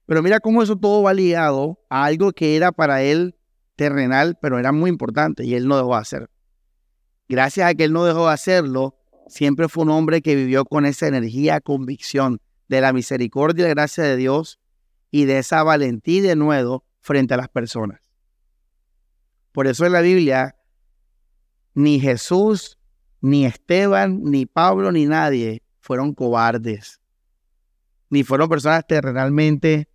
[0.05, 3.35] Pero mira cómo eso todo va ligado a algo que era para él
[3.77, 6.31] terrenal, pero era muy importante y él no dejó de hacer.
[7.31, 10.85] Gracias a que él no dejó de hacerlo, siempre fue un hombre que vivió con
[10.85, 14.61] esa energía, convicción de la misericordia y la gracia de Dios
[15.11, 18.00] y de esa valentía de nuevo frente a las personas.
[19.52, 20.57] Por eso en la Biblia,
[21.74, 22.78] ni Jesús,
[23.20, 27.00] ni Esteban, ni Pablo, ni nadie fueron cobardes,
[28.11, 29.88] ni fueron personas terrenalmente,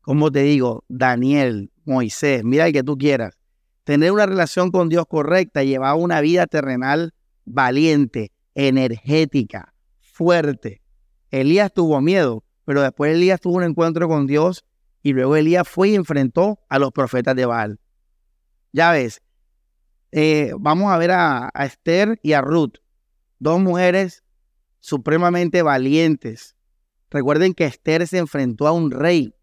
[0.00, 3.38] como te digo, Daniel, Moisés, mira el que tú quieras.
[3.84, 10.81] Tener una relación con Dios correcta, llevar una vida terrenal valiente, energética, fuerte,
[11.32, 14.64] Elías tuvo miedo, pero después Elías tuvo un encuentro con Dios
[15.02, 17.80] y luego Elías fue y enfrentó a los profetas de Baal.
[18.70, 19.22] Ya ves,
[20.12, 22.74] eh, vamos a ver a, Esther y a Ruth,
[23.38, 24.22] dos mujeres
[24.78, 26.54] supremamente valientes.
[27.10, 29.34] Recuerden que Esther se enfrentó a un rey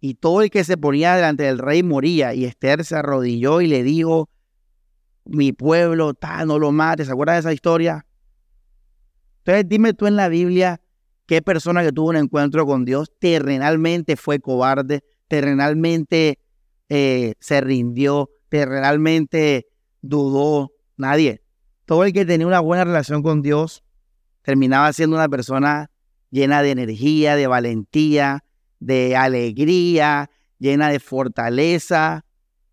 [0.00, 3.66] y todo el que se ponía delante del rey moría y Esther se arrodilló y
[3.66, 4.30] le dijo,
[5.24, 7.06] mi pueblo, ta, no lo mates.
[7.06, 8.06] ¿Se acuerdan de esa historia?
[9.38, 10.81] Entonces dime tú en la Biblia
[11.32, 16.38] ¿Qué persona que tuvo un encuentro con Dios terrenalmente fue cobarde, terrenalmente
[16.90, 19.66] eh, se rindió, terrenalmente
[20.02, 20.72] dudó?
[20.98, 21.40] Nadie.
[21.86, 23.82] Todo el que tenía una buena relación con Dios
[24.42, 25.90] terminaba siendo una persona
[26.28, 28.44] llena de energía, de valentía,
[28.78, 32.26] de alegría, llena de fortaleza,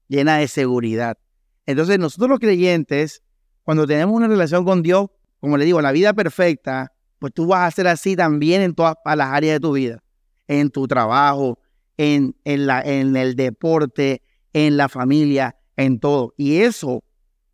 [0.09, 1.17] llena de seguridad.
[1.65, 3.23] Entonces nosotros los creyentes,
[3.63, 5.07] cuando tenemos una relación con Dios,
[5.39, 8.95] como le digo, la vida perfecta, pues tú vas a ser así también en todas
[9.05, 10.01] las áreas de tu vida,
[10.47, 11.59] en tu trabajo,
[11.97, 14.21] en, en, la, en el deporte,
[14.53, 16.33] en la familia, en todo.
[16.37, 17.03] Y eso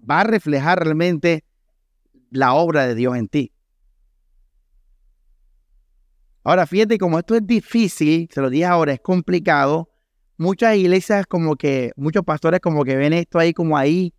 [0.09, 1.43] va a reflejar realmente
[2.29, 3.51] la obra de Dios en ti.
[6.43, 9.89] Ahora, fíjate, como esto es difícil, se lo dije ahora, es complicado,
[10.37, 14.13] muchas iglesias como que, muchos pastores como que ven esto ahí como ahí,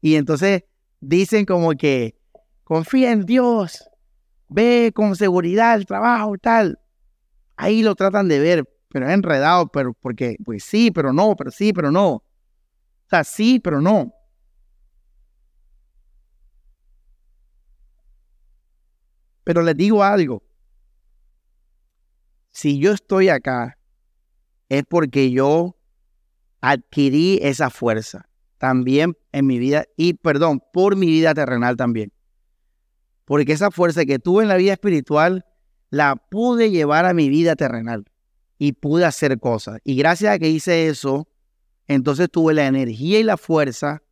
[0.00, 0.64] y entonces
[1.00, 2.16] dicen como que,
[2.64, 3.88] confía en Dios,
[4.48, 6.78] ve con seguridad el trabajo, tal.
[7.56, 11.50] Ahí lo tratan de ver, pero es enredado, pero porque, pues sí, pero no, pero
[11.50, 12.08] sí, pero no.
[12.10, 12.22] O
[13.10, 14.12] sea, sí, pero no.
[19.44, 20.42] Pero les digo algo.
[22.50, 23.78] Si yo estoy acá,
[24.68, 25.76] es porque yo
[26.60, 32.12] adquirí esa fuerza también en mi vida y, perdón, por mi vida terrenal también.
[33.28, 35.44] Porque esa fuerza que tuve en la vida espiritual
[35.90, 38.06] la pude llevar a mi vida terrenal
[38.56, 39.80] y pude hacer cosas.
[39.84, 41.28] Y gracias a que hice eso,
[41.88, 44.02] entonces tuve la energía y la fuerza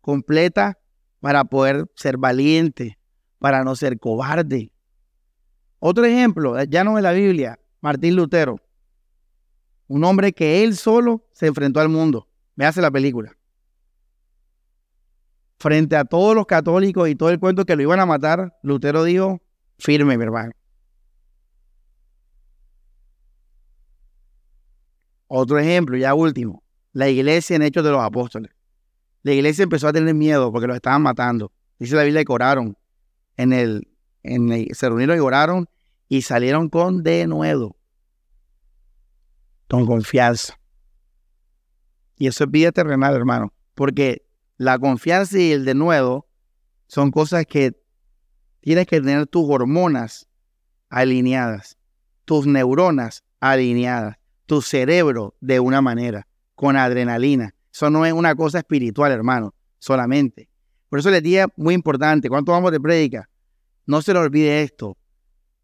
[0.00, 0.78] completa
[1.18, 3.00] para poder ser valiente,
[3.40, 4.70] para no ser cobarde.
[5.80, 8.60] Otro ejemplo, ya no en la Biblia, Martín Lutero,
[9.88, 12.28] un hombre que él solo se enfrentó al mundo.
[12.58, 13.36] Hace la película.
[15.62, 19.04] Frente a todos los católicos y todo el cuento que lo iban a matar, Lutero
[19.04, 19.40] dijo,
[19.78, 20.50] firme, mi hermano.
[25.28, 28.50] Otro ejemplo, ya último, la iglesia en Hechos de los Apóstoles.
[29.22, 31.52] La iglesia empezó a tener miedo porque los estaban matando.
[31.78, 32.76] Dice la Biblia que oraron.
[33.36, 33.86] En el,
[34.24, 35.68] en se reunieron y oraron
[36.08, 37.76] y salieron con denuedo.
[39.68, 40.58] Con confianza.
[42.16, 43.52] Y eso es vida terrenal, hermano.
[43.76, 44.24] Porque
[44.62, 46.26] la confianza y el denuedo
[46.86, 47.72] son cosas que
[48.60, 50.28] tienes que tener tus hormonas
[50.88, 51.78] alineadas,
[52.24, 54.18] tus neuronas alineadas
[54.52, 57.54] tu cerebro de una manera, con adrenalina.
[57.72, 60.50] Eso no es una cosa espiritual, hermano, solamente.
[60.90, 63.30] Por eso les dije, muy importante, ¿cuánto vamos de prédica?
[63.86, 64.98] No se le olvide esto.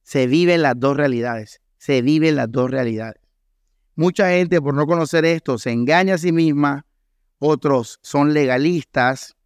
[0.03, 1.61] Se viven las dos realidades.
[1.77, 3.21] Se viven las dos realidades.
[3.95, 6.87] Mucha gente, por no conocer esto, se engaña a sí misma.
[7.39, 9.37] Otros son legalistas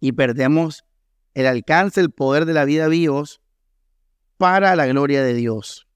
[0.00, 0.84] y perdemos
[1.34, 3.40] el alcance, el poder de la vida vivos
[4.36, 5.86] para la gloria de Dios.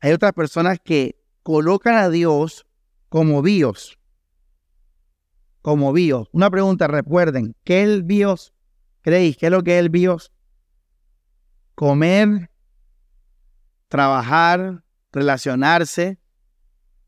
[0.00, 2.66] Hay otras personas que colocan a Dios
[3.08, 3.98] como Dios.
[5.62, 6.28] Como Dios.
[6.32, 8.52] Una pregunta, recuerden, ¿qué es el Dios?
[9.00, 9.36] ¿Creéis?
[9.36, 10.32] ¿Qué es lo que es el Dios?
[11.74, 12.50] Comer,
[13.88, 16.18] trabajar, relacionarse.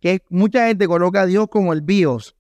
[0.01, 2.37] Que mucha gente coloca a Dios como el Dios.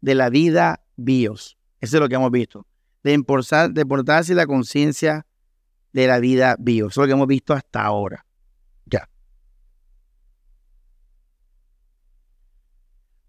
[0.01, 1.59] de la vida bios.
[1.83, 2.67] Eso es lo que hemos visto.
[3.03, 5.27] La importancia y la conciencia
[5.93, 6.95] de la vida bios.
[6.95, 8.25] Eso es lo que hemos visto hasta ahora.
[8.87, 9.11] Ya.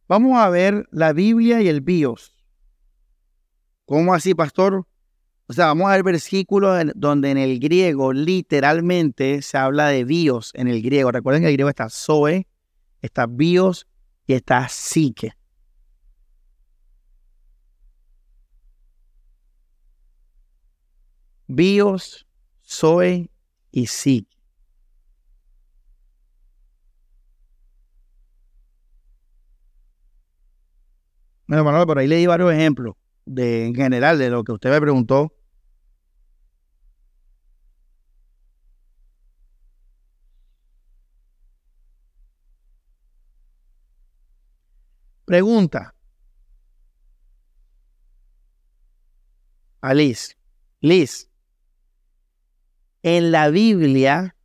[0.08, 2.34] Vamos a ver la Biblia y el bios.
[3.86, 4.88] ¿Cómo así, pastor?
[5.50, 10.52] O sea, vamos a ver versículos donde en el griego literalmente se habla de bios
[10.54, 11.12] en el griego.
[11.12, 12.46] Recuerden que el griego está zoe,
[13.02, 13.88] está bios
[14.28, 15.34] y está psique.
[21.48, 22.28] Bios,
[22.64, 23.32] zoe
[23.72, 24.38] y psique.
[31.48, 32.94] Bueno, Manuel, por ahí le di varios ejemplos
[33.26, 35.34] de, en general de lo que usted me preguntó.
[45.30, 45.94] Pregunta.
[49.80, 50.36] A Liz.
[50.82, 51.30] Liz.
[53.04, 54.36] En la Biblia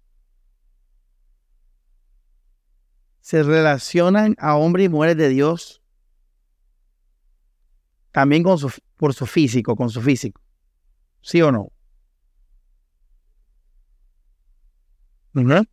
[3.22, 5.80] se relacionan a hombres y mujeres de Dios
[8.12, 10.43] también por su físico, con su físico.
[11.22, 11.72] ¿Sí o no?
[15.32, 15.64] No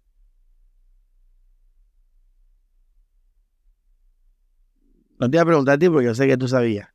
[5.30, 6.90] te iba a preguntar a ti porque yo sé que tú sabías.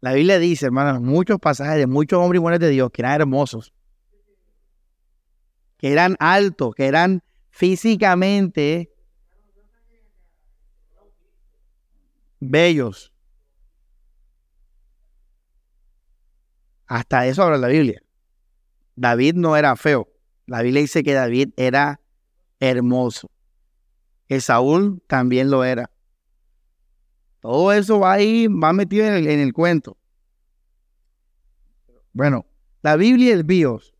[0.00, 3.20] La Biblia dice, hermanos, muchos pasajes de muchos hombres y mujeres de Dios que eran
[3.20, 3.72] hermosos,
[5.78, 8.92] que eran altos, que eran físicamente
[12.40, 13.12] bellos.
[16.86, 18.02] Hasta eso habla la Biblia.
[18.96, 20.08] David no era feo.
[20.46, 22.00] La Biblia dice que David era
[22.60, 23.30] hermoso.
[24.28, 25.90] Esaúl también lo era.
[27.44, 29.98] Todo eso va ahí, va metido en el, en el cuento.
[32.14, 32.46] Bueno,
[32.80, 33.92] la Biblia y el BIOS.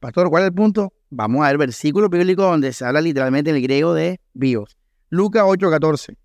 [0.00, 0.92] Pastor, ¿cuál es el punto?
[1.10, 4.76] Vamos a ver versículo bíblico donde se habla literalmente en el griego de bios.
[5.08, 6.16] Lucas 8:14.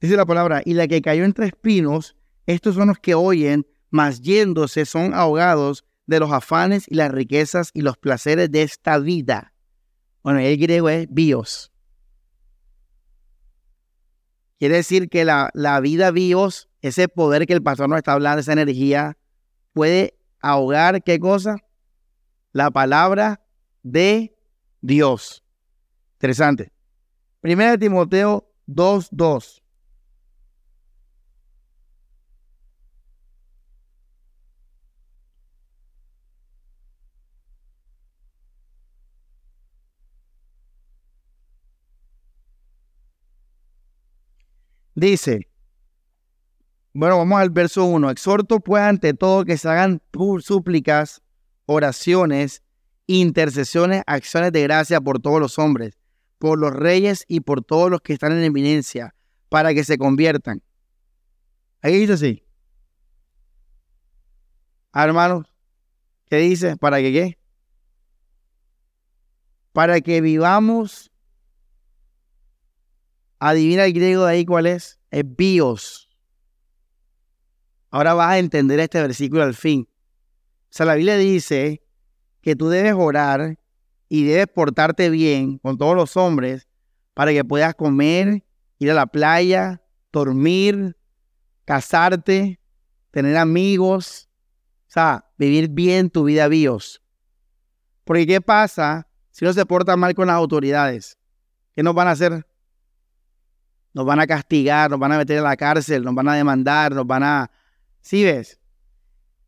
[0.00, 4.20] Dice la palabra, y la que cayó entre espinos, estos son los que oyen, mas
[4.20, 9.52] yéndose son ahogados de los afanes y las riquezas y los placeres de esta vida.
[10.22, 11.72] Bueno, el griego es bios.
[14.58, 18.40] Quiere decir que la, la vida bios, ese poder que el pastor nos está hablando,
[18.40, 19.16] esa energía,
[19.72, 21.56] puede ahogar, ¿qué cosa?
[22.52, 23.40] La palabra
[23.82, 24.36] de
[24.80, 25.44] Dios.
[26.14, 26.72] Interesante.
[27.40, 29.62] Primera de Timoteo 2.2.
[44.98, 45.48] Dice,
[46.92, 48.10] bueno, vamos al verso 1.
[48.10, 50.02] Exhorto pues ante todo que se hagan
[50.40, 51.22] súplicas,
[51.66, 52.64] oraciones,
[53.06, 55.96] intercesiones, acciones de gracia por todos los hombres,
[56.38, 59.14] por los reyes y por todos los que están en eminencia,
[59.48, 60.64] para que se conviertan.
[61.80, 62.42] Ahí dice así.
[64.90, 65.46] Ah, hermanos,
[66.26, 66.76] ¿qué dice?
[66.76, 67.38] ¿Para que qué?
[69.72, 71.12] Para que vivamos
[73.38, 74.98] Adivina el griego de ahí cuál es.
[75.10, 76.08] Es bios.
[77.90, 79.88] Ahora vas a entender este versículo al fin.
[79.90, 81.82] O sea, la Biblia dice
[82.42, 83.58] que tú debes orar
[84.08, 86.68] y debes portarte bien con todos los hombres
[87.14, 88.44] para que puedas comer,
[88.78, 89.82] ir a la playa,
[90.12, 90.96] dormir,
[91.64, 92.60] casarte,
[93.10, 94.28] tener amigos,
[94.88, 97.02] o sea, vivir bien tu vida bios.
[98.04, 101.18] Porque ¿qué pasa si uno se porta mal con las autoridades?
[101.74, 102.46] ¿Qué nos van a hacer?
[103.98, 106.94] Nos van a castigar, nos van a meter a la cárcel, nos van a demandar,
[106.94, 107.50] nos van a...
[108.00, 108.60] ¿Sí ves?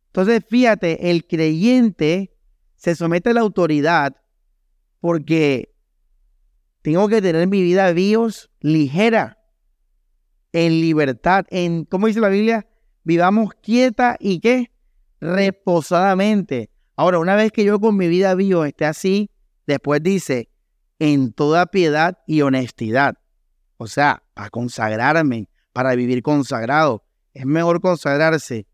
[0.07, 2.37] Entonces, fíjate, el creyente
[2.75, 4.17] se somete a la autoridad
[4.99, 5.73] porque
[6.83, 9.39] tengo que tener mi vida Dios ligera,
[10.53, 12.67] en libertad, en, ¿cómo dice la Biblia?
[13.05, 14.73] Vivamos quieta y qué?
[15.21, 16.71] Reposadamente.
[16.97, 19.31] Ahora, una vez que yo con mi vida vivo esté así,
[19.69, 20.51] después dice,
[20.99, 23.20] en toda piedad y honestidad.
[23.83, 27.03] O sea, a consagrarme, para vivir consagrado.
[27.33, 28.67] Es mejor consagrarse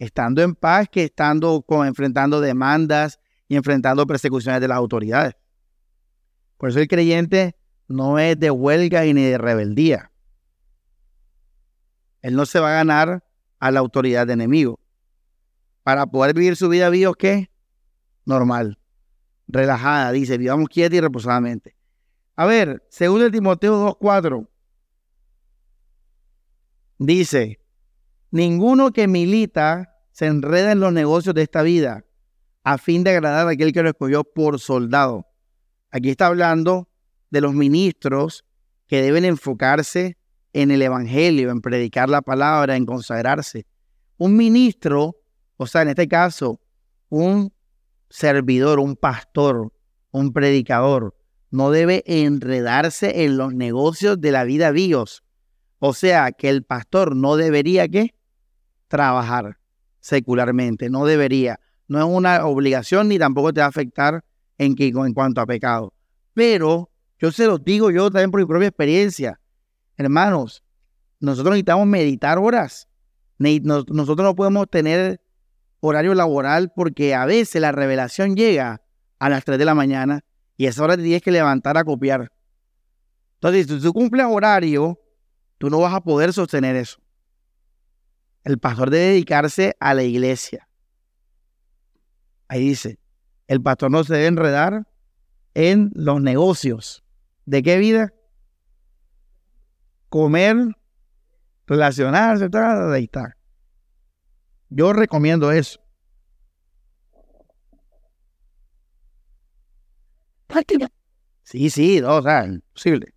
[0.00, 5.36] estando en paz que estando con, enfrentando demandas y enfrentando persecuciones de las autoridades.
[6.56, 7.54] Por eso el creyente
[7.86, 10.10] no es de huelga y ni de rebeldía.
[12.20, 13.24] Él no se va a ganar
[13.60, 14.80] a la autoridad de enemigo.
[15.84, 17.48] Para poder vivir su vida vivo, ¿qué?
[18.24, 18.76] Normal,
[19.46, 21.77] relajada, dice, vivamos quieta y reposadamente.
[22.38, 24.46] A ver, según Timoteo 2.4,
[26.98, 27.58] dice,
[28.30, 32.04] ninguno que milita se enreda en los negocios de esta vida
[32.62, 35.26] a fin de agradar a aquel que lo escogió por soldado.
[35.90, 36.88] Aquí está hablando
[37.30, 38.44] de los ministros
[38.86, 40.16] que deben enfocarse
[40.52, 43.66] en el Evangelio, en predicar la palabra, en consagrarse.
[44.16, 45.16] Un ministro,
[45.56, 46.60] o sea, en este caso,
[47.08, 47.52] un
[48.08, 49.72] servidor, un pastor,
[50.12, 51.17] un predicador,
[51.50, 55.22] no debe enredarse en los negocios de la vida Dios.
[55.78, 58.14] O sea que el pastor no debería que
[58.88, 59.58] trabajar
[60.00, 61.60] secularmente, no debería.
[61.86, 64.24] No es una obligación ni tampoco te va a afectar
[64.58, 65.94] en, en cuanto a pecado.
[66.34, 69.40] Pero yo se lo digo yo también por mi propia experiencia.
[69.96, 70.62] Hermanos,
[71.20, 72.88] nosotros necesitamos meditar horas.
[73.38, 75.20] Nosotros no podemos tener
[75.80, 78.82] horario laboral porque a veces la revelación llega
[79.18, 80.24] a las 3 de la mañana
[80.58, 82.30] y esa hora te tienes que levantar a copiar.
[83.34, 85.00] Entonces, si tú cumples horario,
[85.56, 87.00] tú no vas a poder sostener eso.
[88.42, 90.68] El pastor debe dedicarse a la iglesia.
[92.48, 92.98] Ahí dice,
[93.46, 94.88] el pastor no se debe enredar
[95.54, 97.04] en los negocios.
[97.46, 98.12] ¿De qué vida?
[100.08, 100.56] Comer,
[101.66, 102.48] relacionarse,
[102.92, 103.36] ahí está.
[104.70, 105.78] Yo recomiendo eso.
[111.42, 113.14] Sí, sí, no, o sea, imposible.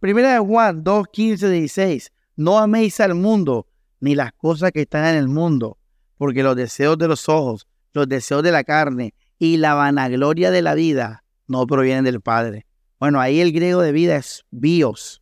[0.00, 2.12] Primera de Juan 2, 15, 16.
[2.36, 3.66] No améis al mundo
[4.00, 5.78] ni las cosas que están en el mundo,
[6.16, 10.62] porque los deseos de los ojos, los deseos de la carne y la vanagloria de
[10.62, 12.66] la vida no provienen del Padre.
[12.98, 15.20] Bueno, ahí el griego de vida es bios.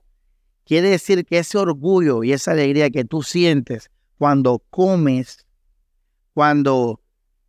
[0.64, 5.46] Quiere decir que ese orgullo y esa alegría que tú sientes cuando comes,
[6.32, 7.00] cuando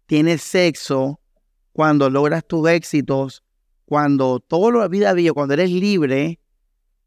[0.05, 1.19] tienes sexo,
[1.71, 3.43] cuando logras tus éxitos,
[3.91, 6.39] cuando todo la vida vivo, cuando eres libre,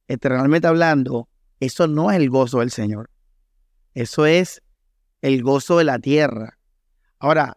[0.07, 3.09] eternamente hablando, eso no es el gozo del Señor.
[3.95, 4.61] Eso es
[5.23, 6.59] el gozo de la tierra.
[7.19, 7.57] Ahora,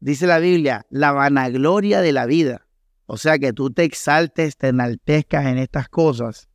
[0.00, 2.66] dice la Biblia, la vanagloria de la vida.
[3.06, 6.48] O sea, que tú te exaltes, te enaltezcas en estas cosas.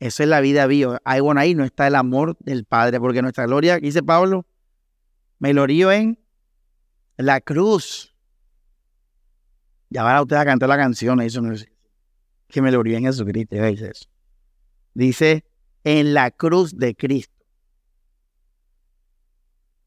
[0.00, 1.00] Eso es la vida viva.
[1.04, 4.46] Ahí, bueno, ahí no está el amor del Padre, porque nuestra gloria, dice Pablo,
[5.38, 6.18] me glorío en
[7.16, 8.13] la cruz.
[9.94, 11.40] Ya van a ustedes a cantar la canción, eso
[12.48, 14.04] que me glorío en Jesucristo, dice eso.
[14.92, 15.44] Dice,
[15.84, 17.32] en la cruz de Cristo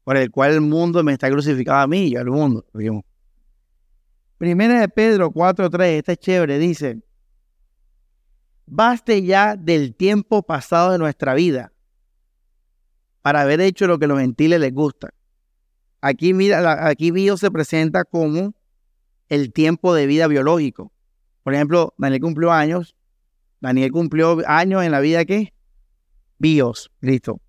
[0.08, 2.64] por el cual el mundo me está crucificado a mí y al mundo.
[4.38, 7.02] Primera de Pedro 4.3, este es chévere, dice,
[8.64, 11.74] baste ya del tiempo pasado de nuestra vida
[13.20, 15.10] para haber hecho lo que los gentiles les gusta.
[16.00, 18.54] Aquí, mira, aquí se presenta como
[19.28, 20.92] el tiempo de vida biológico.
[21.42, 22.96] Por ejemplo, Daniel cumplió años.
[23.60, 25.52] Daniel cumplió años en la vida que
[26.38, 27.40] bios, listo.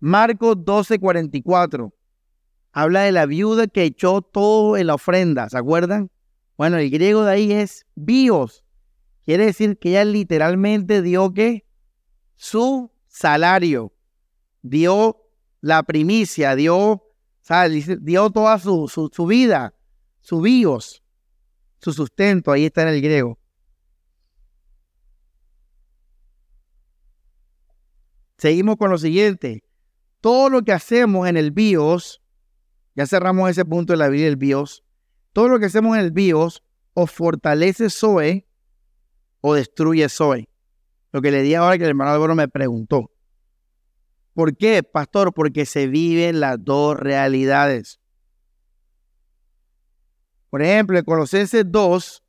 [0.00, 1.92] Marcos 12:44
[2.72, 6.10] habla de la viuda que echó todo en la ofrenda, ¿se acuerdan?
[6.56, 8.64] Bueno, el griego de ahí es bios.
[9.24, 11.64] Quiere decir que ella literalmente dio que
[12.36, 13.92] su salario,
[14.62, 15.16] dio
[15.60, 17.02] la primicia, dio,
[18.00, 19.74] dio toda su, su, su vida,
[20.28, 21.02] su bios,
[21.80, 23.38] su sustento, ahí está en el griego.
[28.36, 29.64] Seguimos con lo siguiente
[30.20, 32.20] todo lo que hacemos en el BIOS,
[32.94, 34.84] ya cerramos ese punto de la vida del BIOS,
[35.32, 36.62] todo lo que hacemos en el BIOS
[36.92, 38.46] o fortalece Zoe
[39.40, 40.50] o destruye Zoe.
[41.10, 43.10] Lo que le di ahora que el hermano Álvaro me preguntó.
[44.34, 45.32] ¿Por qué, pastor?
[45.32, 47.98] Porque se viven las dos realidades.
[50.50, 52.22] Por ejemplo, en Colosenses 2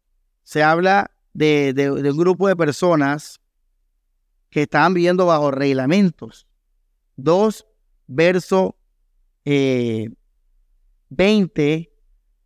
[0.43, 3.39] se habla de, de un grupo de personas
[4.49, 6.47] que estaban viviendo bajo reglamentos.
[7.15, 7.65] Dos
[8.07, 8.75] verso
[9.45, 10.27] 20,
[11.73, 11.89] eh,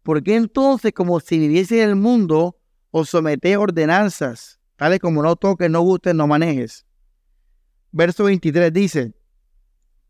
[0.04, 2.58] porque entonces como si viviese en el mundo,
[2.92, 6.86] os sometéis ordenanzas, tales como no toques, no gustes, no manejes.
[7.92, 9.14] Verso 23 dice,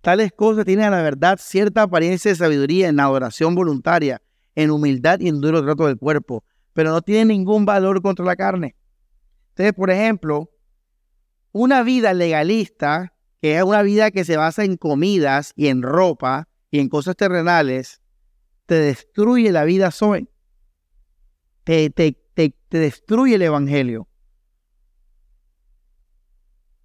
[0.01, 4.21] tales cosas tienen a la verdad cierta apariencia de sabiduría en adoración voluntaria,
[4.55, 6.43] en humildad y en duro trato del cuerpo,
[6.73, 8.75] pero no tienen ningún valor contra la carne.
[9.49, 10.49] Entonces, por ejemplo,
[11.51, 16.47] una vida legalista que es una vida que se basa en comidas y en ropa
[16.71, 18.01] y en cosas terrenales,
[18.65, 20.29] te destruye la vida Zoe.
[21.65, 24.07] Te, te, te, destruye el evangelio.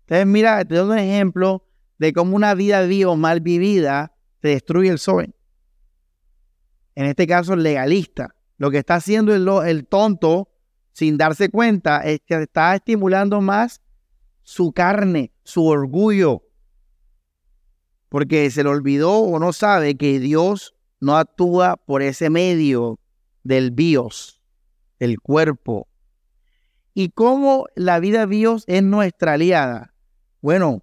[0.01, 1.65] Entonces, mira, te doy un ejemplo
[1.99, 5.33] de cómo una vida viva o mal vivida te destruye el Zoe.
[6.99, 8.35] En este caso, legalista.
[8.57, 10.49] Lo que está haciendo el, el tonto,
[10.91, 13.81] sin darse cuenta, es que está estimulando más
[14.43, 16.43] su carne, su orgullo,
[18.09, 22.99] porque se le olvidó o no sabe que Dios no actúa por ese medio
[23.45, 24.43] del bios,
[24.99, 25.87] el cuerpo.
[26.95, 29.95] ¿Y cómo la vida bios es nuestra aliada?
[30.41, 30.83] Bueno,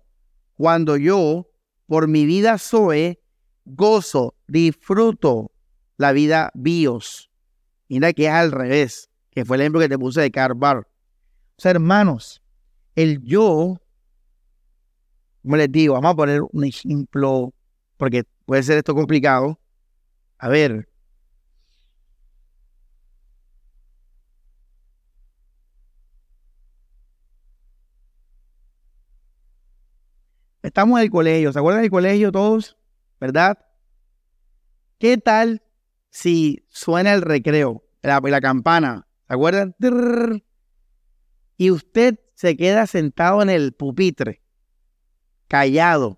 [0.54, 1.50] cuando yo,
[1.88, 3.20] por mi vida soy,
[3.66, 5.52] gozo, disfruto
[5.98, 7.30] la vida bios.
[7.88, 10.88] Mira que es al revés, que fue el ejemplo que te puse de Carbar.
[11.58, 12.42] O sea, hermanos,
[12.96, 13.80] el yo
[15.46, 17.54] como les digo, vamos a poner un ejemplo,
[17.98, 19.60] porque puede ser esto complicado.
[20.40, 20.90] A ver.
[30.64, 32.76] Estamos en el colegio, ¿se acuerdan del colegio todos?
[33.20, 33.60] ¿Verdad?
[34.98, 35.62] ¿Qué tal
[36.16, 39.06] si suena el recreo, la, la campana?
[39.28, 39.76] ¿Se acuerdan?
[41.58, 44.42] Y usted se queda sentado en el pupitre
[45.50, 46.18] callado,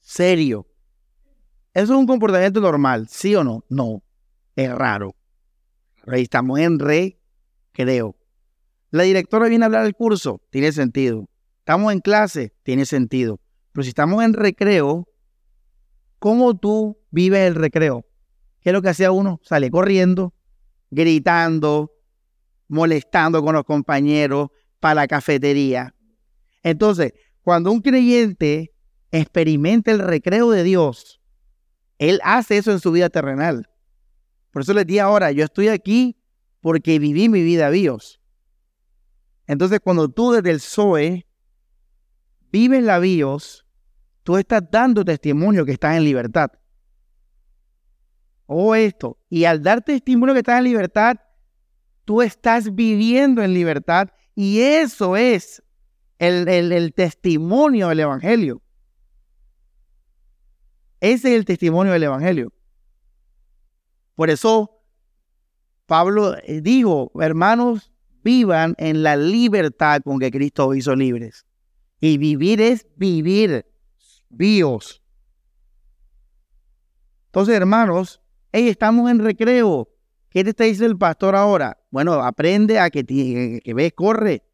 [0.00, 0.66] serio.
[1.74, 3.06] ¿Eso es un comportamiento normal?
[3.10, 3.66] ¿Sí o no?
[3.68, 4.02] No,
[4.56, 5.14] es raro.
[6.06, 7.20] Estamos en re,
[7.72, 8.16] creo.
[8.88, 11.28] La directora viene a hablar del curso, tiene sentido.
[11.58, 13.40] Estamos en clase, tiene sentido.
[13.72, 15.06] Pero si estamos en recreo,
[16.18, 18.06] ¿cómo tú vives el recreo?
[18.64, 19.40] ¿Qué es lo que hacía uno?
[19.42, 20.32] Sale corriendo,
[20.90, 21.92] gritando,
[22.66, 24.48] molestando con los compañeros
[24.80, 25.94] para la cafetería.
[26.62, 27.12] Entonces,
[27.42, 28.72] cuando un creyente
[29.10, 31.20] experimenta el recreo de Dios,
[31.98, 33.68] él hace eso en su vida terrenal.
[34.50, 36.16] Por eso les di ahora, yo estoy aquí
[36.62, 38.18] porque viví mi vida a Dios.
[39.46, 41.26] Entonces, cuando tú desde el Zoe
[42.50, 43.66] vives la BIOS,
[44.22, 46.50] tú estás dando testimonio que estás en libertad.
[48.46, 49.18] O esto.
[49.28, 51.16] Y al dar testimonio que estás en libertad,
[52.04, 54.08] tú estás viviendo en libertad.
[54.34, 55.62] Y eso es
[56.18, 58.62] el, el testimonio del Evangelio.
[61.00, 62.52] Ese es el testimonio del Evangelio.
[64.14, 64.74] Por eso
[65.86, 67.92] Pablo eh, dijo, hermanos,
[68.22, 71.44] vivan en la libertad con que Cristo hizo libres.
[72.00, 73.66] Y vivir es vivir,
[74.28, 75.02] vivos.
[77.26, 78.20] Entonces, hermanos,
[78.54, 79.88] hey, estamos en recreo.
[80.30, 81.76] ¿Qué te está diciendo el pastor ahora?
[81.90, 84.44] Bueno, aprende a que, que ves, corre,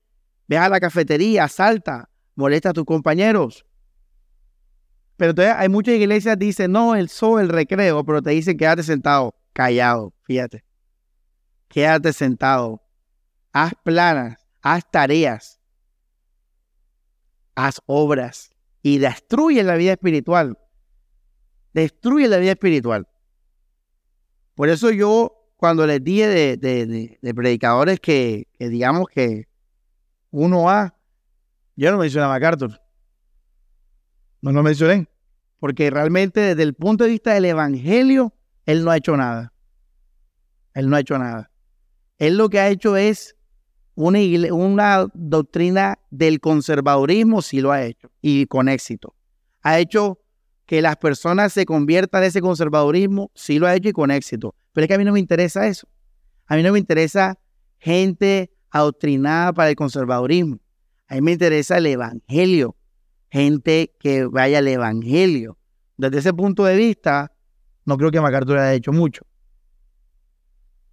[0.48, 3.66] ve a la cafetería, salta, molesta a tus compañeros.
[5.18, 8.56] Pero entonces hay muchas iglesias que dicen, no, el sol, el recreo, pero te dicen
[8.56, 10.64] quédate sentado, callado, fíjate.
[11.68, 12.82] Quédate sentado,
[13.52, 15.60] haz planas, haz tareas,
[17.54, 18.50] haz obras
[18.82, 20.58] y destruye la vida espiritual.
[21.74, 23.06] Destruye la vida espiritual.
[24.60, 29.48] Por eso yo, cuando les dije de, predicadores que, digamos que
[30.30, 30.94] uno a,
[31.76, 32.78] yo no mencioné a MacArthur.
[34.42, 35.08] No lo mencioné.
[35.60, 38.34] Porque realmente desde el punto de vista del Evangelio,
[38.66, 39.54] él no ha hecho nada.
[40.74, 41.50] Él no ha hecho nada.
[42.18, 43.36] Él lo que ha hecho es
[43.94, 44.18] una,
[44.52, 49.14] una doctrina del conservadurismo, sí lo ha hecho, y con éxito.
[49.62, 50.18] Ha hecho
[50.70, 54.54] que las personas se conviertan en ese conservadurismo, sí lo ha hecho y con éxito.
[54.72, 55.88] Pero es que a mí no me interesa eso.
[56.46, 57.40] A mí no me interesa
[57.78, 60.60] gente adoctrinada para el conservadurismo.
[61.08, 62.76] A mí me interesa el evangelio,
[63.32, 65.58] gente que vaya al evangelio.
[65.96, 67.32] Desde ese punto de vista,
[67.84, 69.26] no creo que MacArthur haya hecho mucho.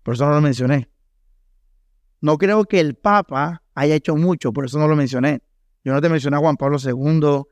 [0.01, 0.89] Por eso no lo mencioné.
[2.19, 5.43] No creo que el Papa haya hecho mucho, por eso no lo mencioné.
[5.83, 7.43] Yo no te mencioné a Juan Pablo II,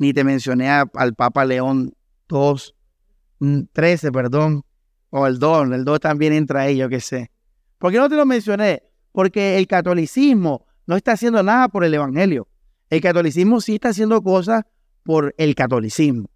[0.00, 1.94] ni te mencioné al Papa León
[2.30, 4.64] II, 13, mm, perdón,
[5.10, 7.30] o el 2, el 2 también entra ahí, yo qué sé.
[7.76, 8.82] ¿Por qué no te lo mencioné?
[9.12, 12.48] Porque el catolicismo no está haciendo nada por el Evangelio.
[12.88, 14.64] El catolicismo sí está haciendo cosas
[15.02, 16.30] por el catolicismo.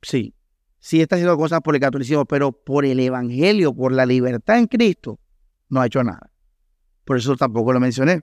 [0.00, 0.34] Sí,
[0.78, 4.68] sí está haciendo cosas por el catolicismo, pero por el Evangelio, por la libertad en
[4.68, 5.20] Cristo,
[5.68, 6.30] no ha hecho nada.
[7.04, 8.22] Por eso tampoco lo mencioné.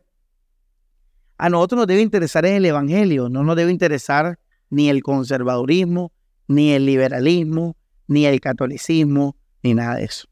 [1.37, 4.39] A nosotros nos debe interesar el Evangelio, no nos debe interesar
[4.73, 6.11] ni el conservadurismo,
[6.47, 10.27] ni el liberalismo, ni el catolicismo, ni nada de eso,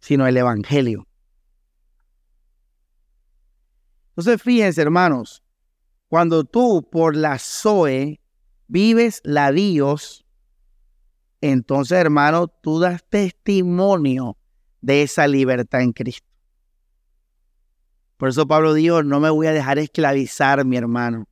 [0.00, 1.06] sino el Evangelio.
[4.08, 5.44] Entonces, fíjense, hermanos,
[6.08, 8.20] cuando tú por la Zoe
[8.66, 10.26] vives la Dios,
[11.40, 14.36] entonces, hermano, tú das testimonio
[14.80, 16.26] de esa libertad en Cristo.
[18.16, 21.28] Por eso Pablo dijo, no me voy a dejar esclavizar, mi hermano.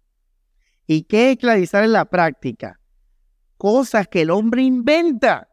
[0.86, 2.80] ¿Y qué esclavizar en la práctica?
[3.56, 5.48] Cosas que el hombre inventa.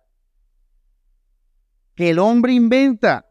[1.96, 3.26] Que el hombre inventa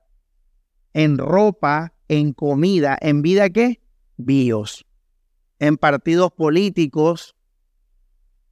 [0.92, 3.80] en ropa, en comida, en vida qué?
[4.16, 4.86] Bios.
[5.58, 7.34] En partidos políticos.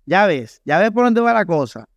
[0.05, 1.89] Ya ves, ya ves por dónde va la cosa.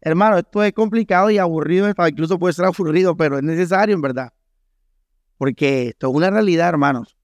[0.00, 4.32] Hermano, esto es complicado y aburrido, incluso puede ser aburrido, pero es necesario en verdad.
[5.36, 7.16] Porque esto es una realidad, hermanos.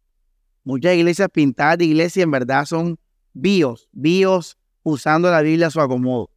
[0.64, 2.98] Muchas iglesias pintadas de iglesia en verdad son
[3.36, 6.30] bios, bios usando la Biblia a su acomodo.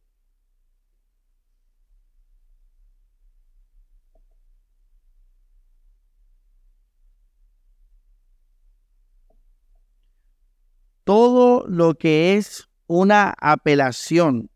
[11.04, 14.50] Todo lo que es una apelación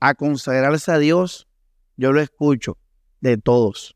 [0.00, 1.46] a consagrarse a Dios,
[1.96, 2.78] yo lo escucho
[3.20, 3.94] de todos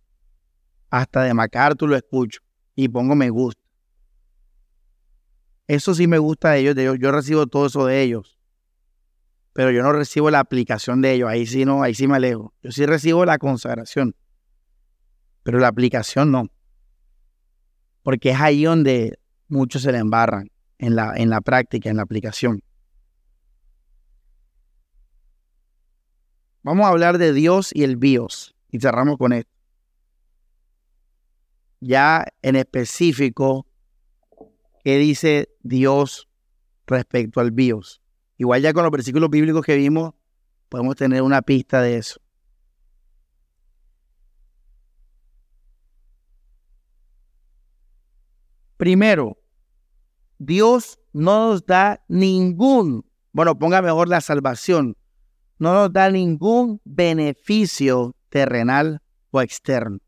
[0.94, 2.40] hasta de MacArthur lo escucho
[2.76, 3.63] y pongo me gusta.
[5.66, 6.98] Eso sí me gusta de ellos, de ellos.
[6.98, 8.38] Yo recibo todo eso de ellos.
[9.52, 11.28] Pero yo no recibo la aplicación de ellos.
[11.28, 12.52] Ahí sí no, ahí sí me alejo.
[12.62, 14.14] Yo sí recibo la consagración.
[15.42, 16.48] Pero la aplicación no.
[18.02, 22.02] Porque es ahí donde muchos se le embarran en la, en la práctica, en la
[22.02, 22.62] aplicación.
[26.62, 28.54] Vamos a hablar de Dios y el BIOS.
[28.70, 29.54] Y cerramos con esto
[31.84, 33.66] ya en específico
[34.84, 36.28] qué dice Dios
[36.86, 38.02] respecto al BIOS.
[38.36, 40.12] Igual ya con los versículos bíblicos que vimos,
[40.68, 42.20] podemos tener una pista de eso.
[48.76, 49.38] Primero,
[50.38, 54.96] Dios no nos da ningún, bueno, ponga mejor la salvación,
[55.58, 60.00] no nos da ningún beneficio terrenal o externo.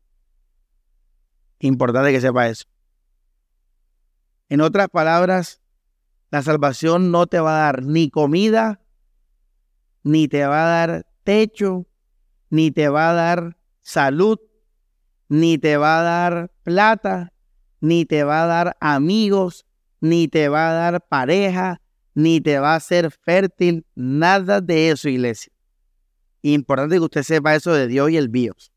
[1.59, 2.65] Importante que sepa eso.
[4.49, 5.61] En otras palabras,
[6.31, 8.81] la salvación no te va a dar ni comida,
[10.03, 11.85] ni te va a dar techo,
[12.49, 14.39] ni te va a dar salud,
[15.29, 17.33] ni te va a dar plata,
[17.81, 19.65] ni te va a dar amigos,
[19.99, 21.81] ni te va a dar pareja,
[22.13, 25.51] ni te va a ser fértil, nada de eso, iglesia.
[26.41, 28.71] Importante que usted sepa eso de Dios y el bios.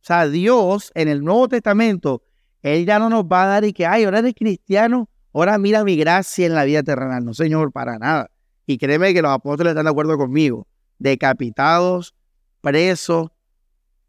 [0.00, 2.22] O sea, Dios en el Nuevo Testamento,
[2.62, 5.84] Él ya no nos va a dar y que, ay, ahora eres cristiano, ahora mira
[5.84, 7.24] mi gracia en la vida terrenal.
[7.24, 8.30] No, Señor, para nada.
[8.66, 10.66] Y créeme que los apóstoles están de acuerdo conmigo.
[10.98, 12.14] Decapitados,
[12.60, 13.30] presos,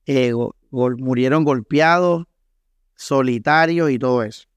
[0.06, 0.34] eh,
[0.72, 2.26] murieron golpeados,
[2.95, 4.47] solitarios y todo eso.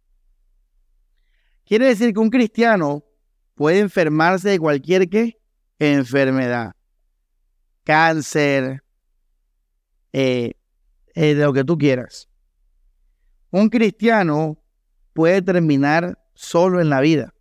[1.64, 3.04] Quiere decir que un cristiano
[3.54, 5.38] puede enfermarse de cualquier ¿qué?
[5.78, 6.72] enfermedad.
[7.84, 8.82] Cáncer,
[10.12, 10.52] eh,
[11.14, 12.28] eh, de lo que tú quieras.
[13.52, 14.56] Un cristiano
[15.12, 17.34] puede terminar solo en la vida.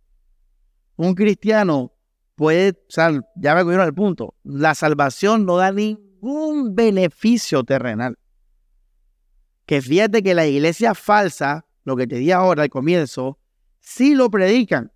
[0.96, 1.94] Un cristiano
[2.34, 8.18] puede, o sea, ya me cogieron al punto, la salvación no da ningún beneficio terrenal.
[9.64, 13.38] Que fíjate que la iglesia falsa, lo que te di ahora al comienzo,
[13.80, 14.92] sí lo predican.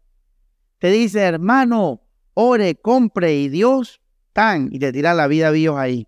[0.78, 2.02] Te dice, hermano,
[2.34, 4.02] ore, compre y Dios,
[4.34, 6.06] tan, y te tira la vida a ahí.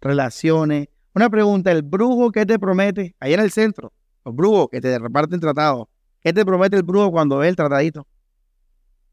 [0.00, 3.92] Relaciones, una pregunta, el brujo que te promete, ahí en el centro,
[4.24, 5.88] los brujos que te reparten tratados,
[6.20, 8.06] ¿qué te promete el brujo cuando ve el tratadito?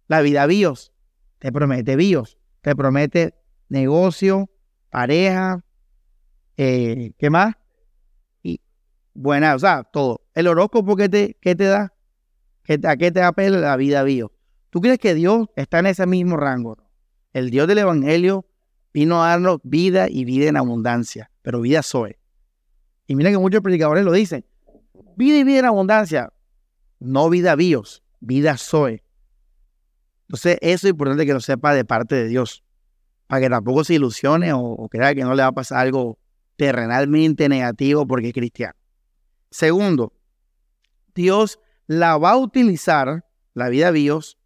[0.08, 0.94] La vida bios,
[1.40, 3.36] te promete bios, te promete
[3.70, 4.50] negocio,
[4.90, 5.64] pareja,
[6.58, 7.56] eh, ¿qué más?
[8.44, 8.62] Y
[9.14, 10.22] buena, o sea, todo.
[10.34, 11.94] El horóscopo que te, que te da,
[12.84, 14.32] ¿a qué te apela la vida bios?
[14.70, 16.78] ¿Tú crees que Dios está en ese mismo rango?
[17.34, 18.46] El Dios del Evangelio
[18.94, 22.18] vino a darnos vida y vida en abundancia pero vida soy.
[23.08, 24.44] Y mira que muchos predicadores lo dicen.
[25.18, 26.32] Vida y vida en abundancia.
[27.00, 29.02] No vida bios, vida soy.
[30.28, 32.64] Entonces, eso es importante que lo sepa de parte de Dios.
[33.26, 36.20] Para que tampoco se ilusione o, crea que no le va a pasar algo
[36.56, 38.76] terrenalmente negativo porque es cristiano.
[39.50, 40.14] Segundo,
[41.16, 44.38] Dios la va a utilizar, la vida bios,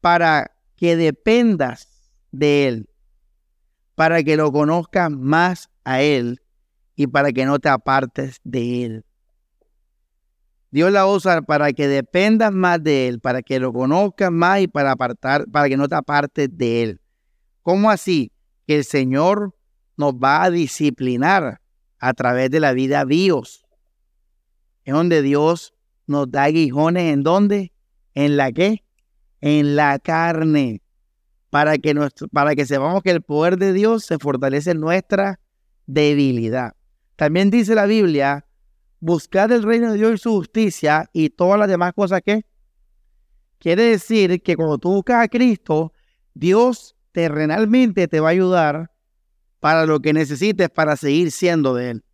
[0.00, 2.88] para que dependas de Él,
[3.96, 6.40] para que lo conozcas más a Él
[6.94, 9.05] y para que no te apartes de Él.
[10.76, 14.68] Dios la usa para que dependas más de Él, para que lo conozcas más y
[14.68, 17.00] para, apartar, para que no te apartes de Él.
[17.62, 18.30] ¿Cómo así?
[18.66, 19.54] Que el Señor
[19.96, 21.62] nos va a disciplinar
[21.98, 23.64] a través de la vida bios.
[24.84, 25.72] Es donde Dios
[26.06, 27.10] nos da aguijones.
[27.10, 27.72] ¿En dónde?
[28.12, 28.84] ¿En la qué?
[29.40, 30.82] En la carne.
[31.48, 35.40] Para que, nuestro, para que sepamos que el poder de Dios se fortalece en nuestra
[35.86, 36.74] debilidad.
[37.16, 38.45] También dice la Biblia,
[39.06, 42.44] buscad el reino de Dios y su justicia y todas las demás cosas que...
[43.58, 45.92] Quiere decir que cuando tú buscas a Cristo,
[46.34, 48.90] Dios terrenalmente te va a ayudar
[49.60, 52.04] para lo que necesites para seguir siendo de Él.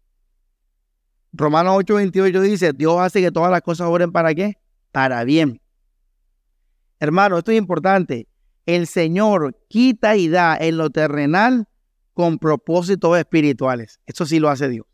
[1.33, 4.59] Romanos 8:28 dice, Dios hace que todas las cosas oren para qué?
[4.93, 5.61] Para bien.
[7.01, 8.29] Hermano, esto es importante.
[8.67, 11.67] El Señor quita y da en lo terrenal
[12.13, 13.99] con propósitos espirituales.
[14.07, 14.92] Eso sí lo hace Dios.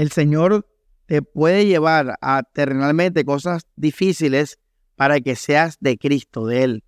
[0.00, 0.66] El Señor
[1.04, 4.58] te puede llevar a terrenalmente cosas difíciles
[4.96, 6.84] para que seas de Cristo, de Él,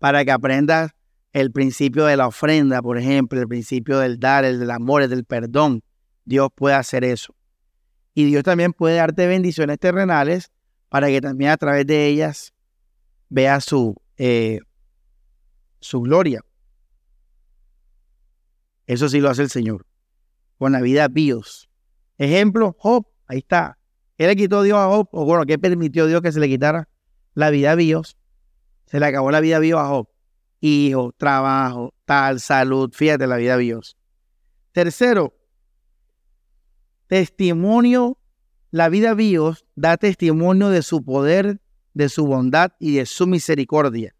[0.00, 0.90] para que aprendas
[1.32, 5.10] el principio de la ofrenda, por ejemplo, el principio del dar, el del amor, el
[5.10, 5.84] del perdón.
[6.24, 7.36] Dios puede hacer eso.
[8.14, 10.50] Y Dios también puede darte bendiciones terrenales
[10.88, 12.52] para que también a través de ellas
[13.28, 14.58] veas su, eh,
[15.78, 16.40] su gloria.
[18.88, 19.86] Eso sí lo hace el Señor.
[20.58, 21.69] Con la vida Dios.
[22.20, 23.78] Ejemplo, Job, ahí está.
[24.18, 25.08] ¿Qué le quitó Dios a Job?
[25.12, 26.86] O bueno, ¿qué permitió Dios que se le quitara
[27.32, 28.18] la vida a Dios?
[28.84, 30.06] Se le acabó la vida a Dios a Job.
[30.60, 32.90] Hijo, trabajo, tal, salud.
[32.92, 33.96] Fíjate la vida a Dios.
[34.72, 35.34] Tercero,
[37.06, 38.18] Testimonio,
[38.70, 41.62] la vida Dios da testimonio de su poder,
[41.94, 44.14] de su bondad y de su misericordia.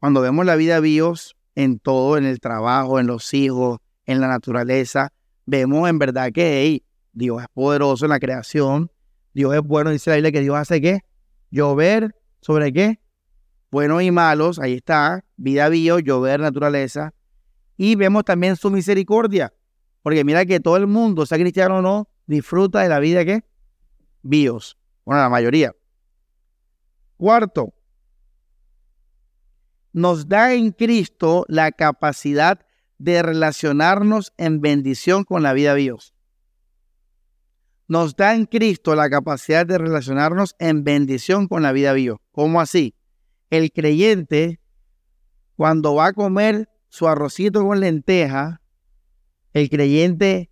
[0.00, 4.28] Cuando vemos la vida Dios en todo, en el trabajo, en los hijos, en la
[4.28, 5.12] naturaleza,
[5.44, 6.82] vemos en verdad que
[7.18, 8.92] Dios es poderoso en la creación,
[9.34, 11.00] Dios es bueno, dice la Biblia que Dios hace qué?
[11.50, 13.00] Llover sobre qué?
[13.72, 17.12] Buenos y malos, ahí está, vida bio, llover, naturaleza.
[17.76, 19.52] Y vemos también su misericordia
[20.02, 23.44] Porque mira que todo el mundo, sea cristiano o no, disfruta de la vida que
[24.22, 24.78] bios.
[25.04, 25.74] Bueno, la mayoría.
[27.16, 27.74] Cuarto,
[29.92, 32.64] nos da en Cristo la capacidad
[32.98, 36.14] de relacionarnos en bendición con la vida bios.
[37.88, 42.18] Nos da en Cristo la capacidad de relacionarnos en bendición con la vida bios.
[42.32, 42.94] ¿Cómo así?
[43.48, 44.60] El creyente,
[45.56, 48.60] cuando va a comer su arrocito con lenteja,
[49.54, 50.50] el creyente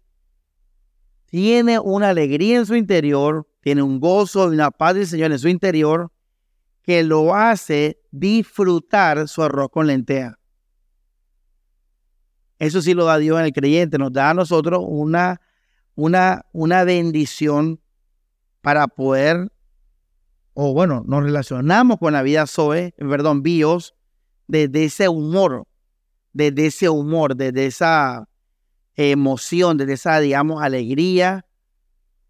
[1.27, 5.39] tiene una alegría en su interior, tiene un gozo y una paz del Señor en
[5.39, 6.11] su interior
[6.83, 10.39] que lo hace disfrutar su arroz con lenteja.
[12.59, 15.41] Eso sí lo da Dios en el creyente, nos da a nosotros una,
[15.97, 17.81] una, una bendición
[18.61, 19.51] para poder,
[20.55, 23.95] o bueno, nos relacionamos con la vida Zoe, perdón, bios,
[24.47, 25.67] desde ese humor,
[26.33, 28.29] desde ese humor, desde esa
[28.95, 31.47] emoción, desde esa, digamos, alegría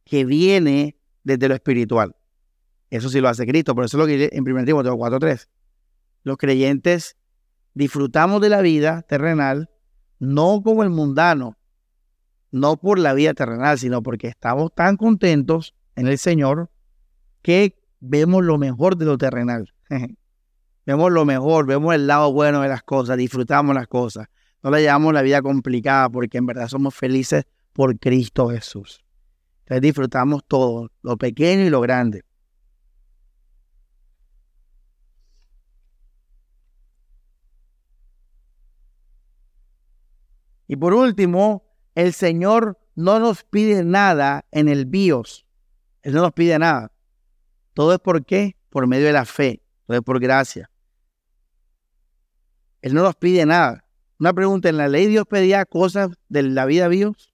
[0.05, 2.14] que viene desde lo espiritual.
[2.91, 5.49] Eso sí lo hace Cristo, por eso es lo que en 1 Timoteo 4.3.
[6.23, 7.17] Los creyentes
[7.75, 9.71] disfrutamos de la vida terrenal,
[10.19, 11.57] no como el mundano,
[12.57, 16.70] no por la vida terrenal, sino porque estamos tan contentos en el Señor
[17.42, 19.74] que vemos lo mejor de lo terrenal.
[20.86, 24.28] vemos lo mejor, vemos el lado bueno de las cosas, disfrutamos las cosas.
[24.62, 29.04] No le llamamos la vida complicada porque en verdad somos felices por Cristo Jesús.
[29.61, 32.22] Entonces disfrutamos todo, lo pequeño y lo grande.
[40.68, 41.66] Y por último,
[41.97, 45.47] el Señor no nos pide nada en el BIOS.
[46.03, 46.92] Él no nos pide nada.
[47.72, 48.55] Todo es por qué?
[48.68, 49.62] Por medio de la fe.
[49.86, 50.70] Todo es por gracia.
[52.82, 53.84] Él no nos pide nada.
[54.20, 57.32] Una pregunta, ¿en la ley Dios pedía cosas de la vida de Dios?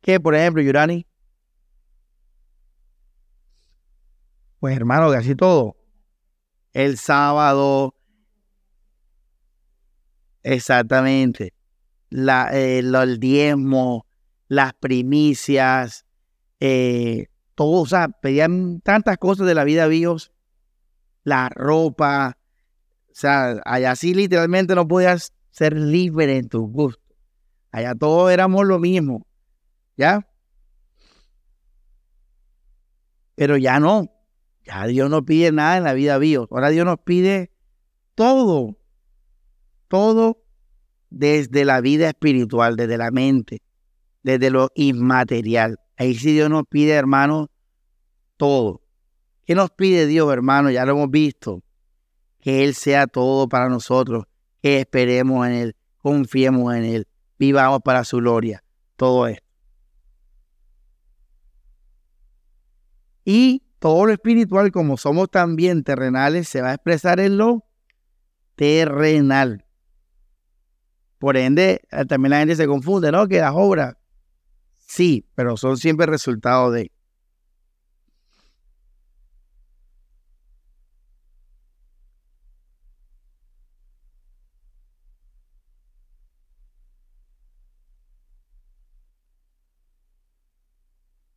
[0.00, 1.06] ¿Qué, por ejemplo, Yurani?
[4.58, 5.76] Pues hermano, casi todo.
[6.72, 7.94] El sábado.
[10.42, 11.51] Exactamente.
[12.12, 14.06] La, eh, el diezmo,
[14.48, 16.04] las primicias,
[16.60, 20.32] eh, todo, o sea, pedían tantas cosas de la vida de Dios,
[21.24, 22.36] la ropa,
[23.12, 27.02] o sea, allá sí literalmente no podías ser libre en tus gustos.
[27.70, 29.26] Allá todos éramos lo mismo.
[29.96, 30.26] ¿Ya?
[33.34, 34.10] Pero ya no.
[34.64, 36.46] Ya Dios no pide nada en la vida viva.
[36.50, 37.52] Ahora Dios nos pide
[38.14, 38.78] todo.
[39.88, 40.41] Todo
[41.12, 43.62] desde la vida espiritual, desde la mente,
[44.22, 45.78] desde lo inmaterial.
[45.96, 47.50] Ahí sí Dios nos pide, hermano,
[48.36, 48.80] todo.
[49.44, 50.70] ¿Qué nos pide Dios, hermano?
[50.70, 51.62] Ya lo hemos visto
[52.40, 54.24] que Él sea todo para nosotros,
[54.62, 57.06] que esperemos en Él, confiemos en Él,
[57.38, 58.64] vivamos para su gloria,
[58.96, 59.46] todo esto.
[63.24, 67.64] Y todo lo espiritual, como somos también terrenales, se va a expresar en lo
[68.56, 69.64] terrenal.
[71.22, 73.28] Por ende, eh, también la gente se confunde, ¿no?
[73.28, 73.94] Que las obras,
[74.88, 76.90] sí, pero son siempre resultado de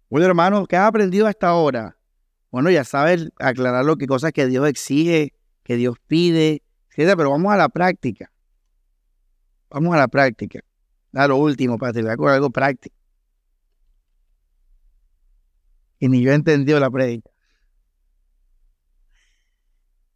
[0.09, 1.95] Bueno, hermano, ¿qué has aprendido hasta ahora?
[2.49, 5.33] Bueno, ya sabes aclarar lo que cosas que Dios exige,
[5.63, 7.13] que Dios pide, etc.
[7.15, 8.31] Pero vamos a la práctica.
[9.75, 10.61] Vamos a la práctica.
[11.11, 12.95] A lo último, terminar con algo práctico.
[15.99, 17.29] Y ni yo he entendido la prédica.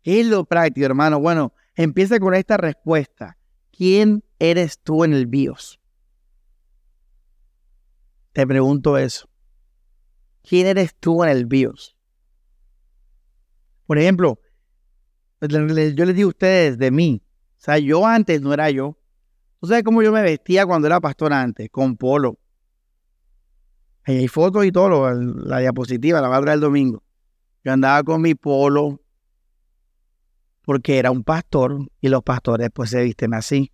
[0.02, 1.20] ¿Qué es lo práctico, hermano?
[1.20, 3.38] Bueno, empieza con esta respuesta.
[3.70, 5.82] ¿Quién eres tú en el BIOS?
[8.32, 9.30] Te pregunto eso.
[10.42, 11.98] ¿Quién eres tú en el BIOS?
[13.86, 14.40] Por ejemplo,
[15.42, 17.22] yo les digo a ustedes de mí.
[17.58, 18.96] O sea, yo antes no era yo.
[19.60, 21.70] ¿Tú sabes cómo yo me vestía cuando era pastor antes?
[21.70, 22.40] Con polo.
[24.06, 27.04] hay fotos y todo, la diapositiva, la barra del domingo.
[27.64, 29.02] Yo andaba con mi polo
[30.62, 33.72] porque era un pastor y los pastores pues se visten así.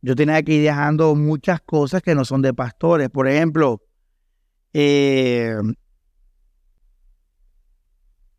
[0.00, 3.10] Yo tenía que ir dejando muchas cosas que no son de pastores.
[3.10, 3.82] Por ejemplo,
[4.72, 5.56] eh,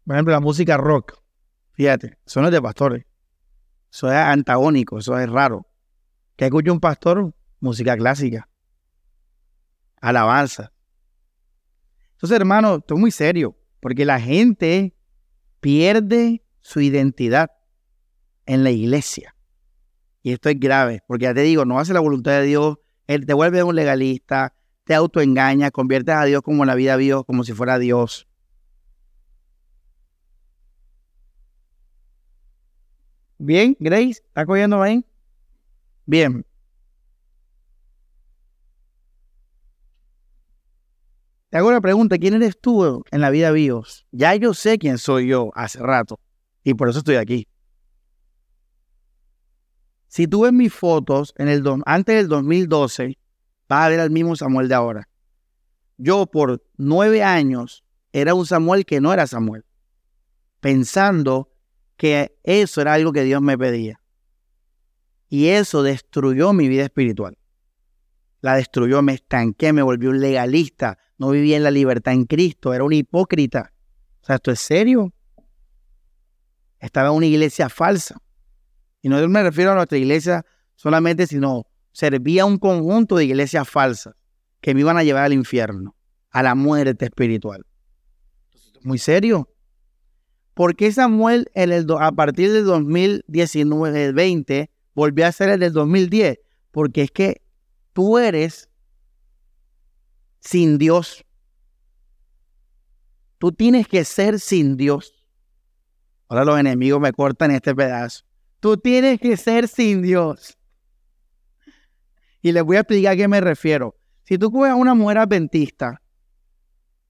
[0.05, 1.21] por ejemplo, la música rock.
[1.73, 3.08] Fíjate, eso no es de pastores.
[3.91, 5.67] Eso es antagónico, eso es raro.
[6.35, 7.33] ¿Qué escucha un pastor?
[7.59, 8.47] Música clásica.
[9.99, 10.71] Alabanza.
[12.13, 14.95] Entonces, hermano, esto es muy serio, porque la gente
[15.59, 17.51] pierde su identidad
[18.45, 19.35] en la iglesia.
[20.21, 22.77] Y esto es grave, porque ya te digo, no hace la voluntad de Dios,
[23.07, 27.43] Él te vuelve un legalista, te autoengaña, conviertes a Dios como la vida Dios, como
[27.43, 28.28] si fuera Dios.
[33.39, 35.05] Bien, Grace, ¿está cogiendo ahí?
[36.05, 36.45] Bien.
[41.49, 44.05] Te hago una pregunta, ¿quién eres tú en la vida BIOS?
[44.11, 46.19] Ya yo sé quién soy yo hace rato
[46.63, 47.47] y por eso estoy aquí.
[50.09, 53.17] Si tú ves mis fotos en el antes del 2012,
[53.69, 55.09] vas a ver al mismo Samuel de ahora.
[55.97, 59.63] Yo por nueve años era un Samuel que no era Samuel,
[60.59, 61.49] pensando
[61.99, 63.99] que eso era algo que Dios me pedía.
[65.27, 67.37] Y eso destruyó mi vida espiritual.
[68.39, 72.73] La destruyó, me estanqué, me volví un legalista, no vivía en la libertad en Cristo,
[72.73, 73.73] era un hipócrita.
[74.21, 75.13] O sea, ¿esto es serio?
[76.79, 78.17] Estaba en una iglesia falsa.
[79.01, 80.45] Y no me refiero a nuestra iglesia
[80.77, 84.15] solamente, sino servía a un conjunto de iglesias falsas
[84.61, 85.97] que me iban a llevar al infierno,
[86.31, 87.65] a la muerte espiritual.
[88.83, 89.49] Muy serio.
[90.59, 96.37] ¿Por qué Samuel a partir del 2019, 20, volvió a ser el del 2010?
[96.71, 97.41] Porque es que
[97.93, 98.69] tú eres
[100.41, 101.23] sin Dios.
[103.37, 105.25] Tú tienes que ser sin Dios.
[106.27, 108.25] Ahora los enemigos me cortan este pedazo.
[108.59, 110.57] Tú tienes que ser sin Dios.
[112.41, 113.95] Y les voy a explicar a qué me refiero.
[114.25, 116.01] Si tú coges a una mujer adventista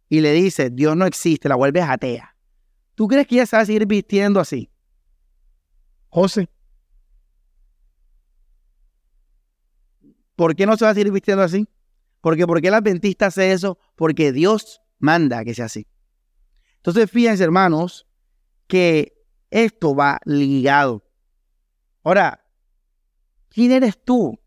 [0.07, 2.35] y le dices, Dios no existe, la vuelves atea.
[2.99, 4.69] ¿Tú crees que ella se va a seguir vistiendo así?
[6.09, 6.49] José.
[10.35, 11.65] ¿Por qué no se va a seguir vistiendo así?
[12.19, 13.79] Porque ¿por qué el adventista hace eso?
[13.95, 15.87] Porque Dios manda que sea así.
[16.75, 18.05] Entonces, fíjense, hermanos,
[18.67, 19.13] que
[19.49, 21.01] esto va ligado.
[22.03, 22.43] Ahora,
[23.47, 24.37] ¿quién eres tú?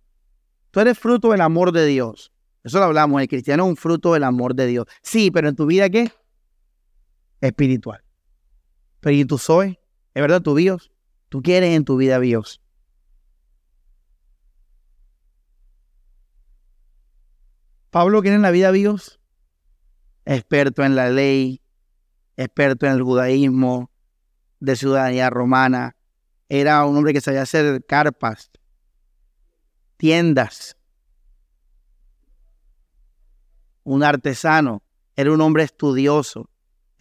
[0.73, 2.35] Tú eres fruto del amor de Dios.
[2.63, 4.85] Eso lo hablamos, el cristiano es un fruto del amor de Dios.
[5.01, 6.13] Sí, pero en tu vida, ¿qué?
[7.41, 8.05] Espiritual.
[9.03, 9.81] Pero ¿y tú soy?
[10.15, 10.93] ¿Es verdad tu Dios?
[11.29, 12.63] ¿Tú quieres en tu vida Dios?
[17.91, 19.19] Pablo quiere en la vida Dios?
[20.25, 21.61] Experto en la ley,
[22.37, 23.91] experto en el judaísmo,
[24.61, 25.97] de ciudadanía romana.
[26.49, 28.53] Era un hombre que sabía hacer carpas,
[29.97, 30.77] tiendas.
[33.83, 34.85] Un artesano.
[35.17, 36.52] Era un hombre estudioso.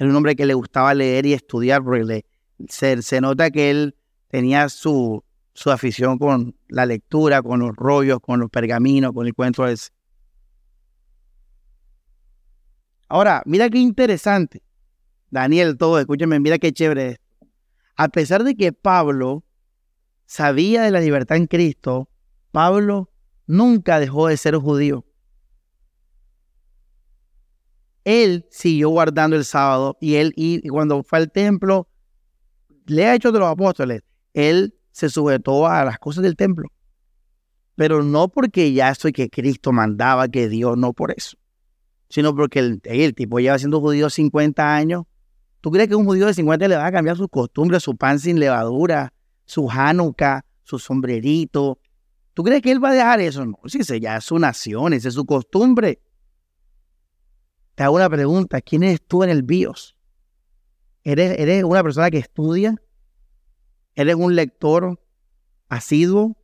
[0.02, 2.26] Era un hombre que le gustaba leer y estudiar, porque
[2.68, 3.96] se, nota que él
[4.30, 5.24] tenía su,
[5.54, 9.78] su afición con la lectura, con los rollos, con los pergaminos, con el cuento de...
[13.10, 14.64] Ahora, mira qué interesante.
[15.30, 17.48] Daniel, todo, escúchame, mira qué chévere esto.
[17.96, 19.44] A pesar de que Pablo
[20.26, 22.10] sabía de la libertad en Cristo,
[22.50, 23.12] Pablo
[23.46, 25.06] nunca dejó de ser judío
[28.04, 31.88] él siguió guardando el sábado y él, y cuando fue al templo,
[32.86, 34.02] le ha hecho de los apóstoles,
[34.34, 36.70] él se sujetó a las cosas del templo.
[37.76, 41.38] Pero no porque ya soy que Cristo mandaba, que Dios, no por eso.
[42.10, 45.04] Sino porque el, el tipo lleva siendo judío 50 años.
[45.62, 48.20] ¿Tú crees que un judío de 50 le va a cambiar sus costumbres, su pan
[48.20, 49.14] sin levadura,
[49.46, 51.80] su Hanukkah, su sombrerito?
[52.34, 53.46] ¿Tú crees que él va a dejar eso?
[53.46, 56.02] No, si ese ya es su nación, esa es su costumbre.
[57.76, 59.96] Te hago una pregunta, ¿quién eres tú en el BIOS?
[61.04, 62.76] ¿Eres, ¿Eres una persona que estudia?
[63.96, 65.00] ¿Eres un lector
[65.70, 66.38] asiduo?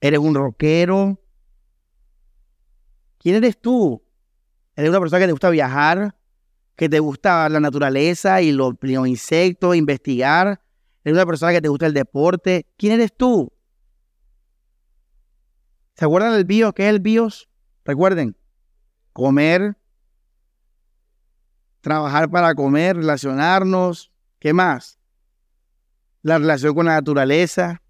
[0.00, 1.20] ¿Eres un rockero?
[3.18, 4.02] ¿Quién eres tú?
[4.76, 6.14] ¿Eres una persona que te gusta viajar?
[6.76, 10.60] ¿Que te gusta la naturaleza y los, los insectos, investigar?
[11.04, 12.66] ¿Eres una persona que te gusta el deporte?
[12.76, 13.52] ¿Quién eres tú?
[15.94, 16.74] ¿Se acuerdan del BIOS?
[16.74, 17.48] ¿Qué es el BIOS?
[17.84, 18.36] Recuerden,
[19.14, 19.78] comer,
[21.80, 24.98] trabajar para comer, relacionarnos, ¿qué más?
[26.20, 27.80] La relación con la naturaleza.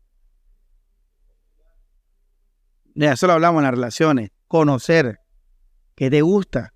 [2.94, 4.30] De eso lo hablamos en las relaciones.
[4.46, 5.20] Conocer.
[5.96, 6.74] ¿Qué te gusta?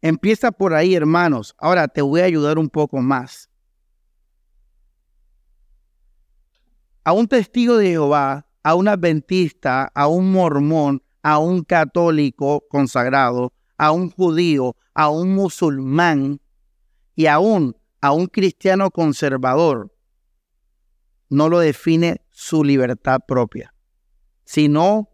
[0.00, 1.54] Empieza por ahí, hermanos.
[1.58, 3.50] Ahora te voy a ayudar un poco más.
[7.02, 13.52] A un testigo de Jehová a un adventista, a un mormón, a un católico consagrado,
[13.76, 16.40] a un judío, a un musulmán
[17.14, 19.92] y aún a un cristiano conservador,
[21.28, 23.74] no lo define su libertad propia,
[24.44, 25.10] sino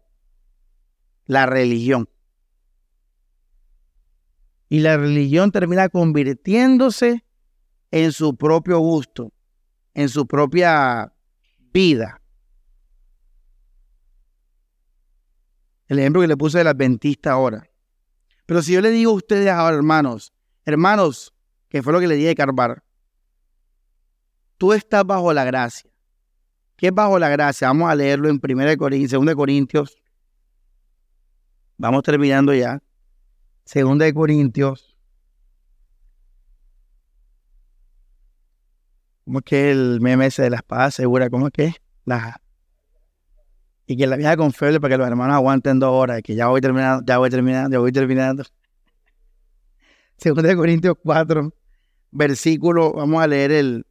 [1.25, 2.09] la religión.
[4.69, 7.25] Y la religión termina convirtiéndose
[7.91, 9.31] en su propio gusto,
[9.93, 11.13] en su propia
[11.71, 12.21] vida.
[15.87, 17.69] El ejemplo que le puse del adventista ahora.
[18.45, 20.33] Pero si yo le digo a ustedes ahora, hermanos,
[20.65, 21.33] hermanos,
[21.69, 22.83] que fue lo que le dije a Carvar,
[24.57, 25.89] tú estás bajo la gracia.
[26.75, 27.67] ¿Qué es bajo la gracia?
[27.67, 29.97] Vamos a leerlo en 1 Corintios, 2 Corintios.
[31.77, 32.81] Vamos terminando ya.
[33.73, 34.95] 2 Corintios.
[39.25, 41.29] ¿Cómo es que el meme ese de la espada segura?
[41.29, 41.73] ¿Cómo es que?
[42.05, 42.39] La,
[43.87, 46.61] y que la vieja confiable para que los hermanos aguanten dos horas, que ya voy
[46.61, 48.43] terminando, ya voy terminando, ya voy terminando.
[50.17, 51.53] Segunda de Corintios 4,
[52.11, 53.85] versículo, vamos a leer el...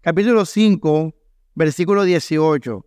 [0.00, 1.14] Capítulo 5,
[1.56, 2.86] versículo 18.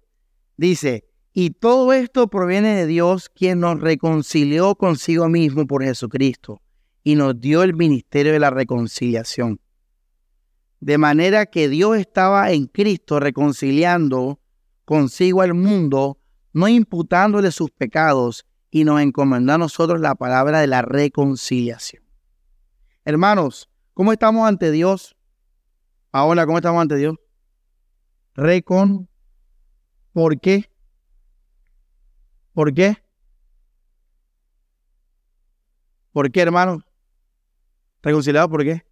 [0.55, 1.08] Dice,
[1.41, 6.61] y todo esto proviene de Dios, quien nos reconcilió consigo mismo por Jesucristo
[7.01, 9.61] y nos dio el ministerio de la reconciliación.
[10.81, 14.41] De manera que Dios estaba en Cristo reconciliando
[14.83, 16.19] consigo al mundo,
[16.51, 22.03] no imputándole sus pecados, y nos encomendó a nosotros la palabra de la reconciliación.
[23.05, 25.15] Hermanos, ¿cómo estamos ante Dios?
[26.11, 27.15] Ahora, ¿cómo estamos ante Dios?
[28.35, 29.07] Recon.
[30.11, 30.69] ¿Por qué?
[32.59, 32.97] ¿Por qué?
[36.11, 36.83] ¿Por qué, hermano?
[38.03, 38.83] ¿Reconciliado por qué?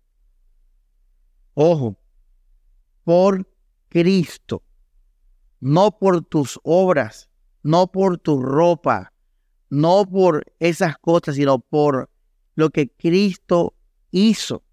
[1.53, 1.97] Ojo,
[3.03, 3.45] por
[3.89, 4.63] Cristo,
[5.59, 7.29] no por tus obras,
[7.61, 9.11] no por tu ropa,
[9.69, 12.09] no por esas cosas, sino por
[12.55, 13.75] lo que Cristo
[14.11, 14.63] hizo.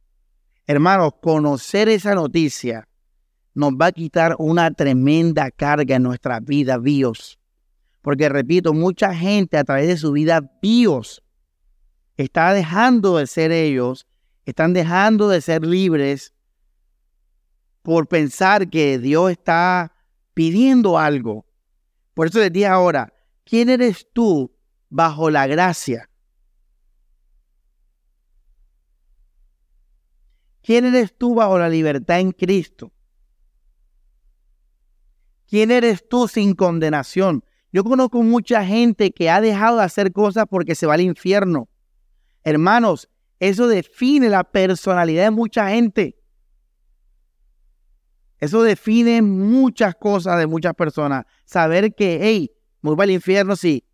[0.68, 2.88] Hermanos, conocer esa noticia
[3.54, 7.40] nos va a quitar una tremenda carga en nuestra vida, Dios.
[8.04, 11.24] Porque repito, mucha gente a través de su vida bios
[12.18, 14.06] está dejando de ser ellos,
[14.44, 16.34] están dejando de ser libres
[17.80, 19.94] por pensar que Dios está
[20.34, 21.46] pidiendo algo.
[22.12, 23.10] Por eso les dije ahora,
[23.42, 24.54] ¿quién eres tú
[24.90, 26.10] bajo la gracia?
[30.60, 32.92] ¿Quién eres tú bajo la libertad en Cristo?
[35.48, 37.42] ¿Quién eres tú sin condenación?
[37.74, 41.68] Yo conozco mucha gente que ha dejado de hacer cosas porque se va al infierno.
[42.44, 43.08] Hermanos,
[43.40, 46.16] eso define la personalidad de mucha gente.
[48.38, 51.24] Eso define muchas cosas de muchas personas.
[51.46, 53.84] Saber que, hey, me voy al infierno si,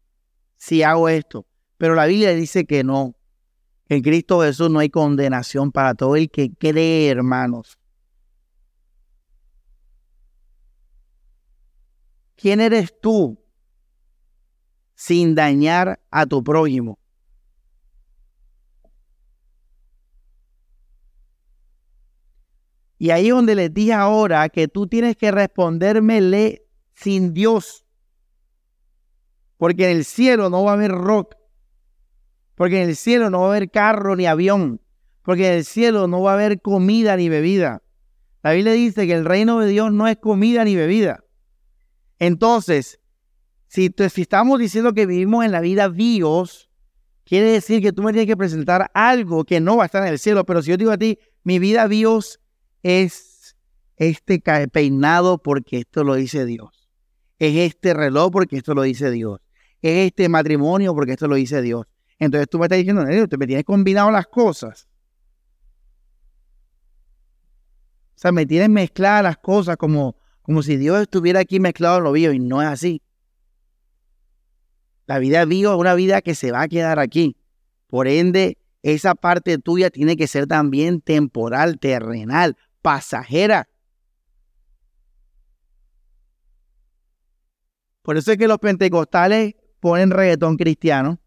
[0.58, 1.46] si hago esto.
[1.78, 3.16] Pero la Biblia dice que no.
[3.88, 7.78] En Cristo Jesús no hay condenación para todo el que cree, hermanos.
[12.36, 13.40] ¿Quién eres tú
[15.00, 16.98] sin dañar a tu prójimo.
[22.98, 27.86] Y ahí donde les dije ahora que tú tienes que respondérmele sin Dios.
[29.56, 31.34] Porque en el cielo no va a haber rock.
[32.54, 34.82] Porque en el cielo no va a haber carro ni avión.
[35.22, 37.82] Porque en el cielo no va a haber comida ni bebida.
[38.42, 41.24] La Biblia dice que el reino de Dios no es comida ni bebida.
[42.18, 42.99] Entonces,
[43.70, 46.68] si, estamos diciendo que vivimos en la vida Dios,
[47.24, 50.12] quiere decir que tú me tienes que presentar algo que no va a estar en
[50.12, 50.44] el cielo.
[50.44, 52.40] Pero si yo digo a ti, mi vida Dios
[52.82, 53.54] es
[53.96, 54.42] este
[54.72, 56.88] peinado porque esto lo dice Dios.
[57.38, 59.38] Es este reloj porque esto lo dice Dios.
[59.80, 61.86] Es este matrimonio porque esto lo dice Dios.
[62.18, 64.88] Entonces tú me estás diciendo, usted me tienes combinado las cosas.
[68.16, 72.04] O sea, me tienes mezcladas las cosas como, como si Dios estuviera aquí mezclado en
[72.04, 73.00] lo mío y no es así.
[75.10, 77.36] La vida viva es una vida que se va a quedar aquí.
[77.88, 83.68] Por ende, esa parte tuya tiene que ser también temporal, terrenal, pasajera.
[88.02, 91.18] Por eso es que los pentecostales ponen reggaetón cristiano,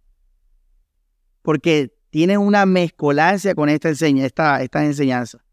[1.41, 5.43] porque tienen una mezcolancia con esta, enseña, esta, esta enseñanza.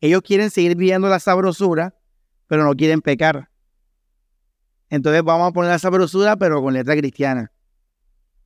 [0.00, 1.94] Ellos quieren seguir viviendo la sabrosura,
[2.46, 3.50] pero no quieren pecar.
[4.90, 7.52] Entonces vamos a poner la sabrosura, pero con letra cristiana.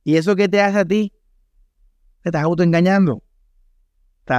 [0.03, 1.13] ¿Y eso qué te hace a ti?
[2.21, 3.23] Te estás autoengañando.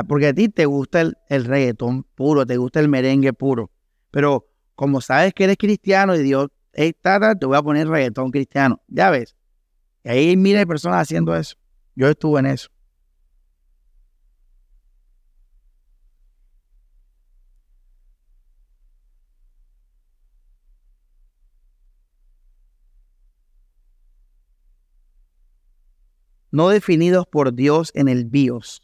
[0.08, 3.70] Porque a ti te gusta el, reggaetón puro, te gusta el merengue puro.
[4.10, 8.80] Pero como sabes que eres cristiano y Dios, está, te voy a poner reggaetón cristiano.
[8.88, 9.36] Ya ves.
[10.04, 11.56] Y ahí hay personas haciendo eso.
[11.94, 12.70] Yo estuve en eso.
[26.52, 28.82] No definidos por Dios en el BIOS.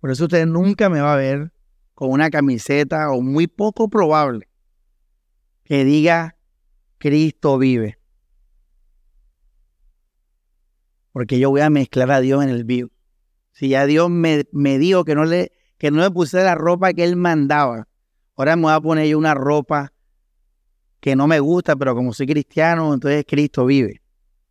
[0.00, 1.52] Por eso usted nunca me va a ver
[1.94, 4.48] con una camiseta o muy poco probable
[5.62, 6.36] que diga
[6.98, 7.98] Cristo vive.
[11.12, 12.90] Porque yo voy a mezclar a Dios en el BIOS.
[13.52, 16.94] Si ya Dios me, me dijo que no, le, que no le pusiera la ropa
[16.94, 17.86] que Él mandaba,
[18.34, 19.92] ahora me voy a poner yo una ropa
[21.02, 24.00] que no me gusta, pero como soy cristiano, entonces Cristo vive.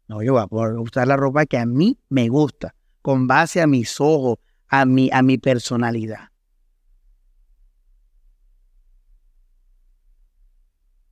[0.09, 3.67] No, yo voy a usar la ropa que a mí me gusta, con base a
[3.67, 4.37] mis ojos,
[4.67, 6.27] a mi, a mi personalidad.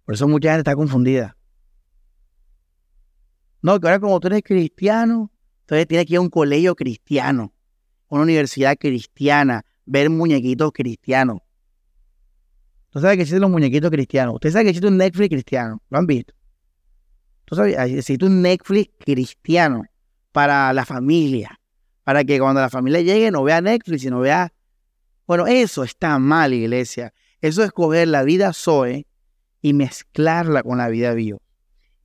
[0.04, 1.38] Por eso mucha gente está confundida.
[3.62, 7.54] No, que ahora como tú eres cristiano, entonces tienes que ir a un colegio cristiano,
[8.10, 11.40] una universidad cristiana, ver muñequitos cristianos.
[12.92, 14.36] ¿Tú sabes que existen los muñequitos cristianos?
[14.36, 15.82] ¿Usted sabe que existe un Netflix cristiano?
[15.90, 16.34] ¿Lo han visto?
[17.46, 17.78] ¿Tú sabes?
[17.78, 19.84] Existe un Netflix cristiano
[20.32, 21.60] para la familia.
[22.04, 24.54] Para que cuando la familia llegue no vea Netflix, sino vea...
[25.28, 27.14] Bueno, eso está mal, iglesia.
[27.42, 29.06] Eso es coger la vida Zoe
[29.62, 31.42] y mezclarla con la vida bio.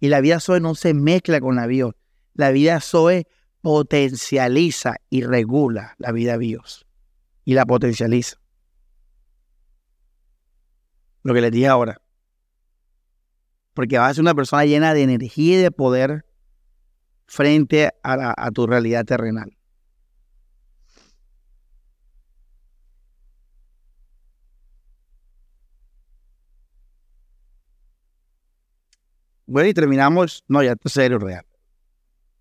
[0.01, 1.97] Y la vida Zoe no se mezcla con la bio.
[2.35, 3.27] La vida Zoe
[3.63, 6.87] potencializa y regula la vida bios.
[7.47, 8.44] Y la potencializa
[11.25, 12.01] lo que les dije ahora.
[13.73, 16.25] Porque vas a ser una persona llena de energía y de poder
[17.27, 19.57] frente a, tu realidad terrenal.
[29.47, 30.45] Bueno, y terminamos.
[30.47, 31.45] No, ya esto es serio, real.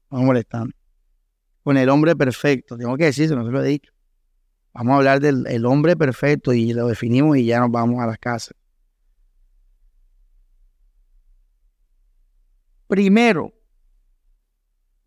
[0.10, 0.76] Vamos molestando.
[1.64, 2.78] Con el hombre perfecto.
[2.78, 3.92] Tengo que decirse, no se lo he dicho.
[4.74, 8.18] Vamos a hablar del hombre perfecto y lo definimos y ya nos vamos a las
[8.18, 8.56] casas.
[12.94, 13.52] Primero,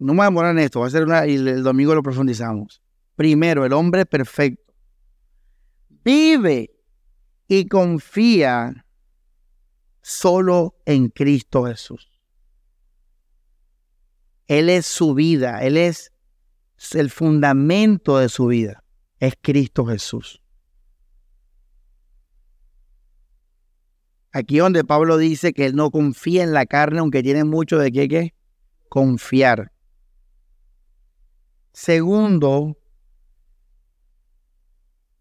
[0.00, 2.02] no me voy a demorar en esto, va a ser una, y el domingo lo
[2.02, 2.82] profundizamos.
[3.14, 4.74] Primero, el hombre perfecto
[6.02, 6.74] vive
[7.46, 8.84] y confía
[10.02, 12.10] solo en Cristo Jesús.
[14.48, 16.12] Él es su vida, Él es
[16.92, 18.82] el fundamento de su vida,
[19.20, 20.42] es Cristo Jesús.
[24.32, 27.90] Aquí donde Pablo dice que él no confía en la carne, aunque tiene mucho de
[27.92, 28.34] qué, qué
[28.88, 29.72] confiar.
[31.72, 32.78] Segundo,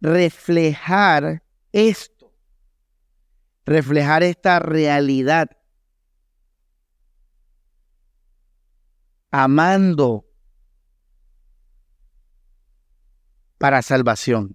[0.01, 2.33] reflejar esto,
[3.65, 5.49] reflejar esta realidad,
[9.31, 10.25] amando
[13.57, 14.54] para salvación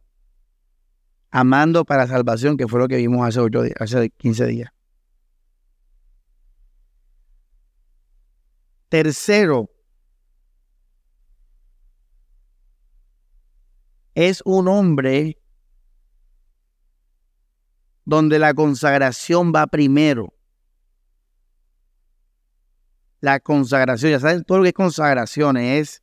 [1.31, 4.70] amando para salvación, que fue lo que vimos hace, ocho días, hace 15 días.
[8.89, 9.70] Tercero,
[14.15, 15.39] es un hombre
[18.05, 20.35] donde la consagración va primero.
[23.20, 26.02] La consagración, ya saben todo lo que es consagración, es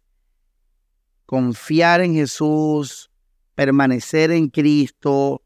[1.26, 3.12] confiar en Jesús,
[3.58, 5.42] permanecer en Cristo,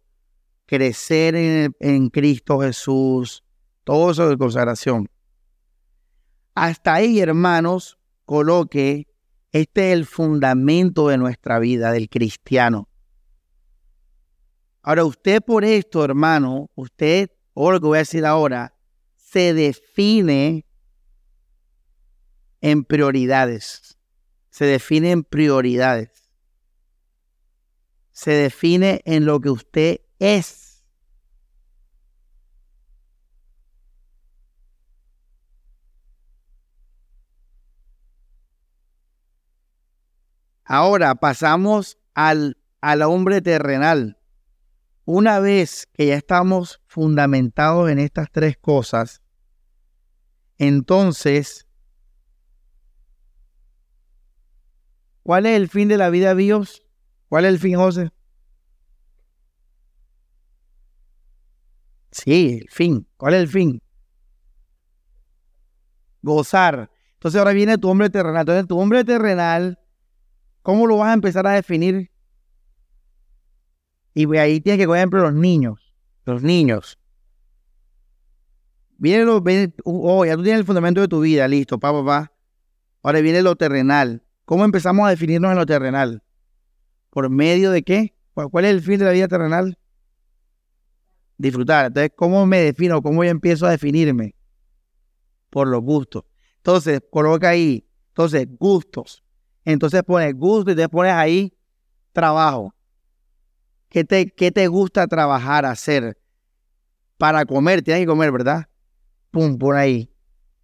[0.65, 3.41] crecer en, Cristo Jesús,
[3.85, 5.09] todo eso de consagración.
[6.53, 9.07] Hasta ahí, hermanos, coloque,
[9.53, 12.89] este es el fundamento de nuestra vida, del cristiano.
[14.81, 18.75] Ahora, usted por esto, hermano, usted, o lo que voy a decir ahora,
[19.15, 20.65] se define
[22.59, 23.97] en prioridades.
[24.49, 26.20] Se define en prioridades
[28.11, 30.83] se define en lo que usted es.
[40.63, 44.17] Ahora pasamos al, al hombre terrenal.
[45.03, 49.21] Una vez que ya estamos fundamentados en estas tres cosas,
[50.57, 51.67] entonces,
[55.23, 56.83] ¿cuál es el fin de la vida, Dios?
[57.31, 58.11] ¿Cuál es el fin, José?
[62.11, 63.07] Sí, el fin.
[63.15, 63.81] ¿Cuál es el fin?
[66.21, 66.91] Gozar.
[67.13, 68.41] Entonces ahora viene tu hombre terrenal.
[68.41, 69.79] Entonces tu hombre terrenal,
[70.61, 72.11] ¿cómo lo vas a empezar a definir?
[74.13, 75.95] Y ahí tienes que, por ejemplo, los niños.
[76.25, 76.99] Los niños.
[78.97, 79.41] Viene lo,
[79.85, 82.33] oh, ya tú tienes el fundamento de tu vida, listo, papá, papá.
[83.01, 84.21] Ahora viene lo terrenal.
[84.43, 86.21] ¿Cómo empezamos a definirnos en lo terrenal?
[87.11, 88.15] ¿Por medio de qué?
[88.33, 89.77] ¿Cuál es el fin de la vida terrenal?
[91.37, 91.87] Disfrutar.
[91.87, 93.01] Entonces, ¿cómo me defino?
[93.01, 94.33] ¿Cómo yo empiezo a definirme?
[95.49, 96.23] Por los gustos.
[96.57, 99.23] Entonces, coloca ahí, entonces, gustos.
[99.65, 101.53] Entonces pones gusto y te pones ahí
[102.13, 102.73] trabajo.
[103.89, 106.17] ¿Qué te, ¿Qué te gusta trabajar, hacer?
[107.17, 108.67] Para comer, tienes que comer, ¿verdad?
[109.31, 110.11] Pum, por ahí.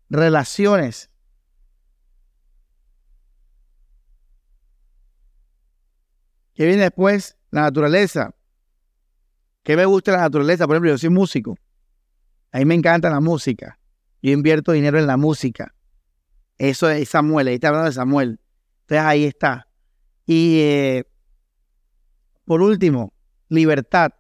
[0.10, 1.12] Relaciones.
[6.58, 7.38] ¿Qué viene después?
[7.52, 8.34] La naturaleza.
[9.62, 10.66] ¿Qué me gusta la naturaleza?
[10.66, 11.56] Por ejemplo, yo soy músico.
[12.52, 13.78] A mí me encanta la música.
[14.24, 15.76] Yo invierto dinero en la música.
[16.58, 18.40] Eso es Samuel, ahí está hablando de Samuel.
[18.82, 19.68] Entonces ahí está.
[20.26, 21.04] Y eh,
[22.44, 23.14] por último,
[23.50, 24.14] libertad.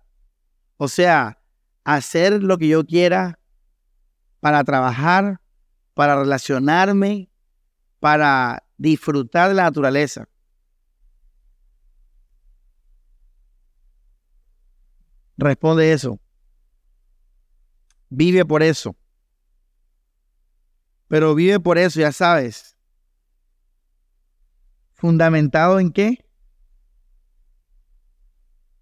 [0.78, 1.42] O sea,
[1.86, 3.40] hacer lo que yo quiera
[4.42, 5.42] para trabajar,
[5.96, 7.32] para relacionarme,
[8.00, 10.30] para disfrutar de la naturaleza.
[15.38, 16.20] Responde eso.
[18.10, 18.96] Vive por eso.
[21.08, 22.76] Pero vive por eso, ya sabes.
[24.94, 26.26] ¿Fundamentado en qué?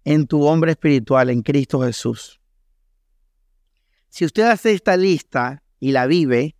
[0.04, 2.40] En tu hombre espiritual, en Cristo Jesús.
[4.08, 6.56] Si usted hace esta lista y la vive,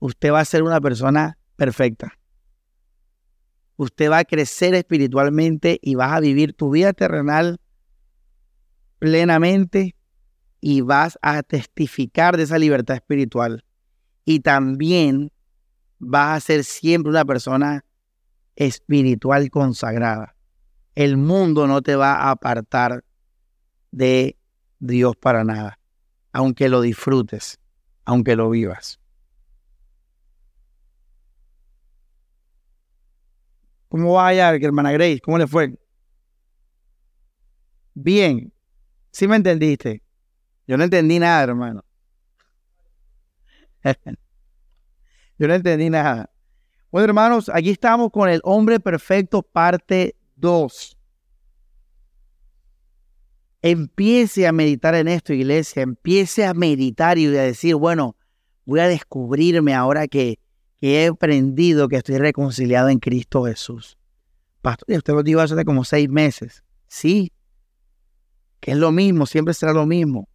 [0.00, 2.18] usted va a ser una persona perfecta.
[3.76, 7.60] Usted va a crecer espiritualmente y vas a vivir tu vida terrenal
[8.98, 9.94] plenamente
[10.60, 13.64] y vas a testificar de esa libertad espiritual.
[14.24, 15.30] Y también
[15.98, 17.84] vas a ser siempre una persona
[18.56, 20.34] espiritual consagrada.
[20.94, 23.04] El mundo no te va a apartar
[23.92, 24.36] de
[24.78, 25.78] Dios para nada,
[26.32, 27.60] aunque lo disfrutes,
[28.04, 28.98] aunque lo vivas.
[33.88, 35.20] ¿Cómo va allá, hermana Grace?
[35.20, 35.74] ¿Cómo le fue?
[37.94, 38.52] Bien.
[39.10, 40.02] ¿Sí me entendiste?
[40.66, 41.84] Yo no entendí nada, hermano.
[45.38, 46.30] Yo no entendí nada.
[46.90, 50.96] Bueno, hermanos, aquí estamos con el hombre perfecto, parte 2.
[53.62, 55.82] Empiece a meditar en esto, iglesia.
[55.82, 58.16] Empiece a meditar y a decir, bueno,
[58.64, 60.38] voy a descubrirme ahora que,
[60.80, 63.98] que he aprendido que estoy reconciliado en Cristo Jesús.
[64.62, 66.62] Pastor, usted lo dijo hace como seis meses.
[66.88, 67.32] Sí,
[68.60, 70.28] que es lo mismo, siempre será lo mismo.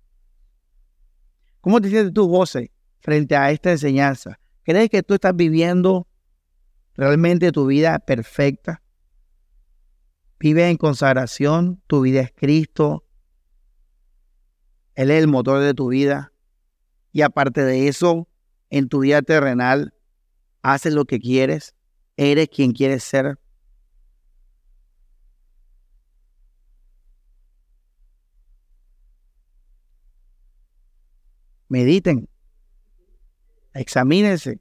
[1.61, 4.39] ¿Cómo te sientes tú, José, frente a esta enseñanza?
[4.63, 6.07] ¿Crees que tú estás viviendo
[6.95, 8.81] realmente tu vida perfecta?
[10.39, 11.81] ¿Vives en consagración?
[11.85, 13.05] ¿Tu vida es Cristo?
[14.95, 16.33] Él es el motor de tu vida.
[17.11, 18.27] Y aparte de eso,
[18.69, 19.93] en tu vida terrenal,
[20.61, 21.75] haces lo que quieres.
[22.17, 23.37] Eres quien quieres ser.
[31.71, 32.27] mediten,
[33.73, 34.59] examínense.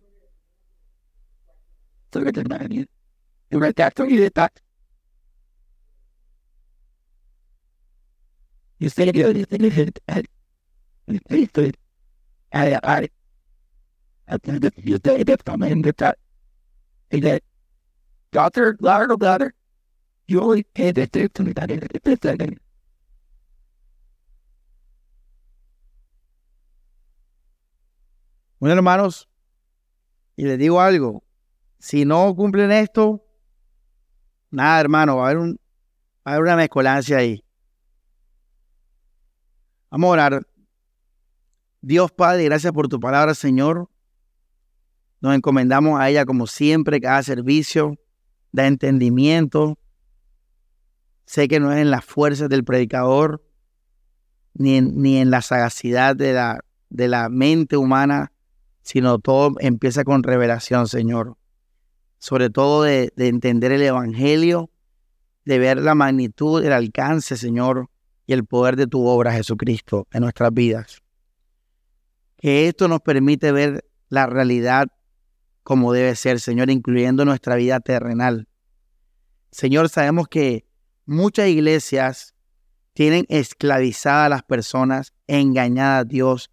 [28.60, 29.28] Bueno, hermanos,
[30.36, 31.24] y les digo algo,
[31.78, 33.24] si no cumplen esto,
[34.50, 35.60] nada, hermano, va a haber, un,
[36.26, 37.42] va a haber una mezcolancia ahí.
[39.90, 40.46] Vamos a orar.
[41.80, 43.88] Dios Padre, gracias por tu palabra, Señor.
[45.20, 47.98] Nos encomendamos a ella como siempre, cada servicio,
[48.52, 49.78] da entendimiento.
[51.26, 53.44] Sé que no es en las fuerzas del predicador,
[54.54, 58.32] ni en, ni en la sagacidad de la, de la mente humana,
[58.82, 61.36] sino todo empieza con revelación, Señor.
[62.18, 64.70] Sobre todo de, entender el Evangelio,
[65.44, 67.88] de ver la magnitud, el alcance, Señor,
[68.26, 71.02] y el poder de tu obra, Jesucristo, en nuestras vidas.
[72.36, 74.88] Que esto nos permite ver la realidad
[75.70, 78.48] como debe ser, Señor, incluyendo nuestra vida terrenal.
[79.52, 80.66] Señor, sabemos que
[81.06, 82.34] muchas iglesias
[82.92, 86.50] tienen esclavizadas a las personas, engañadas a Dios,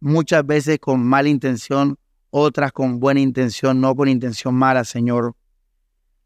[0.00, 1.96] muchas veces con mala intención,
[2.30, 5.36] otras con buena intención, no con intención mala, Señor.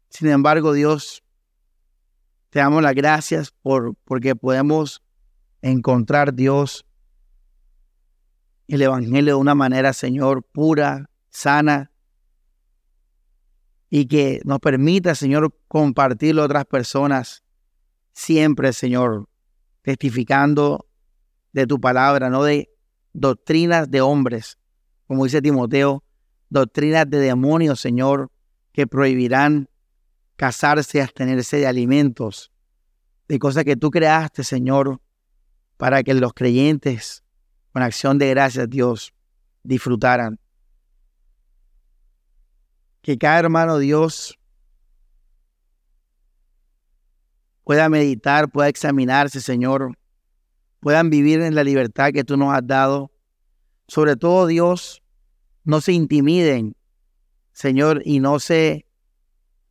[0.09, 1.23] Sin embargo, Dios,
[2.49, 5.03] te damos las gracias por, porque podemos
[5.61, 6.87] encontrar Dios
[8.67, 11.91] el Evangelio de una manera, Señor, pura, sana,
[13.97, 17.45] y que nos permita, Señor, compartirlo a otras personas
[18.11, 19.29] siempre, Señor,
[19.83, 20.85] testificando
[21.53, 22.69] de tu palabra, no de
[23.13, 24.57] doctrinas de hombres,
[25.07, 26.03] como dice Timoteo,
[26.49, 28.33] doctrinas de demonios, Señor,
[28.73, 29.69] que prohibirán
[30.35, 32.51] casarse, abstenerse de alimentos,
[33.29, 34.99] de cosas que tú creaste, Señor,
[35.77, 37.23] para que los creyentes,
[37.71, 39.13] con acción de gracias, Dios,
[39.63, 40.37] disfrutaran.
[43.05, 44.39] Que cada hermano Dios
[47.63, 49.95] pueda meditar, pueda examinarse, Señor,
[50.79, 53.11] puedan vivir en la libertad que tú nos has dado.
[53.87, 55.03] Sobre todo, Dios,
[55.63, 56.75] no se intimiden,
[57.51, 58.87] Señor, y no se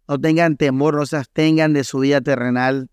[0.07, 2.89] no tengan temor, no se abstengan de su vida terrenal,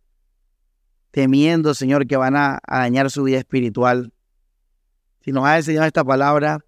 [1.11, 4.11] temiendo, Señor, que van a, a dañar su vida espiritual.
[5.23, 6.65] Si nos ha enseñado esta palabra,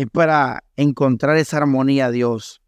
[0.00, 2.62] es para encontrar esa armonía, Dios,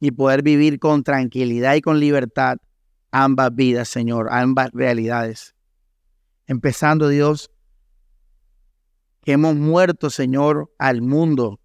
[0.00, 2.56] y poder vivir con tranquilidad y con libertad
[3.10, 5.54] ambas vidas, Señor, ambas realidades.
[6.46, 7.50] Empezando, Dios,
[9.22, 11.60] que hemos muerto, Señor, al mundo.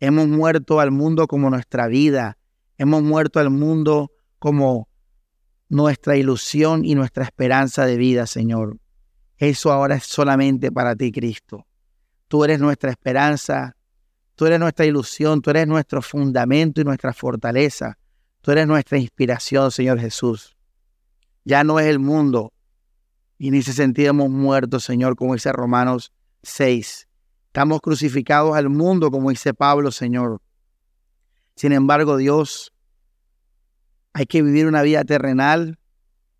[0.00, 2.36] Hemos muerto al mundo como nuestra vida.
[2.76, 4.90] Hemos muerto al mundo como
[5.70, 8.78] nuestra ilusión y nuestra esperanza de vida, Señor.
[9.38, 11.66] Eso ahora es solamente para ti, Cristo.
[12.28, 13.75] Tú eres nuestra esperanza,
[14.36, 17.98] tú eres nuestra ilusión, tú eres nuestro fundamento y nuestra fortaleza.
[18.42, 20.56] Tú eres nuestra inspiración, Señor Jesús.
[21.44, 22.52] Ya no es el mundo
[23.38, 27.08] y ni se sentíamos muertos, Señor, como dice Romanos 6.
[27.46, 30.40] Estamos crucificados al mundo, como dice Pablo, Señor.
[31.56, 32.72] Sin embargo, Dios,
[34.12, 35.78] hay que vivir una vida terrenal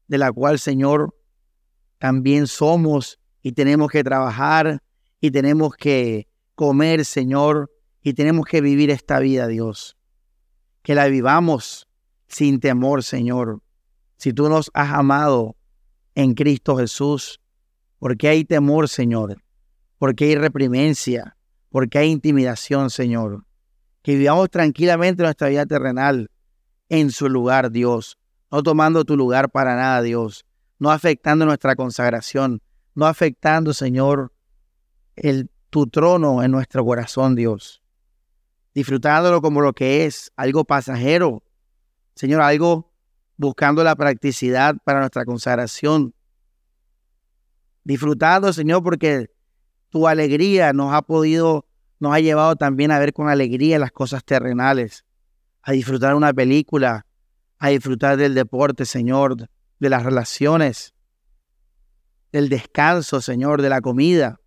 [0.09, 1.15] de la cual, Señor,
[1.99, 4.83] también somos y tenemos que trabajar
[5.21, 7.71] y tenemos que comer, Señor,
[8.07, 9.97] y tenemos que vivir esta vida, Dios.
[10.85, 11.89] Que la vivamos
[12.29, 13.63] sin temor, Señor.
[14.17, 15.57] Si tú nos has amado
[16.15, 17.41] en Cristo Jesús,
[17.99, 19.43] porque hay temor, Señor,
[19.99, 21.37] porque hay reprimencia,
[21.69, 23.45] porque hay intimidación, Señor.
[24.03, 26.31] Que vivamos tranquilamente nuestra vida terrenal
[26.89, 28.19] en su lugar, Dios,
[28.53, 30.47] no tomando tu lugar para nada, Dios,
[30.79, 32.63] no afectando nuestra consagración,
[32.95, 34.33] no afectando, Señor,
[35.17, 37.83] el, tu trono en nuestro corazón, Dios.
[38.77, 41.43] Disfrutándolo como lo que es, algo pasajero,
[42.15, 42.93] Señor, algo
[43.39, 46.15] buscando la practicidad para nuestra consagración.
[47.85, 49.31] Disfrutando, Señor, porque
[49.89, 51.65] tu alegría nos ha podido,
[52.01, 55.07] nos ha llevado también a ver con alegría las cosas terrenales
[55.63, 57.07] a disfrutar una película,
[57.59, 59.49] a disfrutar del deporte, Señor,
[59.79, 60.93] de las relaciones,
[62.31, 64.39] del descanso, Señor, de la comida.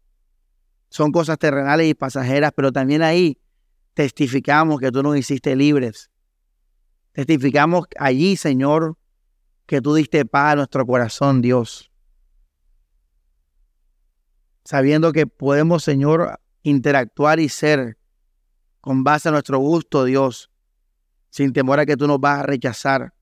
[0.92, 3.40] Son cosas terrenales y pasajeras, pero también ahí
[3.94, 6.10] testificamos que tú nos hiciste libres.
[7.12, 8.98] Testificamos allí, Señor,
[9.66, 11.92] que tú diste paz a nuestro corazón, Dios.
[14.64, 17.98] Sabiendo que podemos, Señor, interactuar y ser
[18.82, 20.50] con base a nuestro gusto, Dios,
[21.30, 23.14] sin temor a que tú nos vas a rechazar,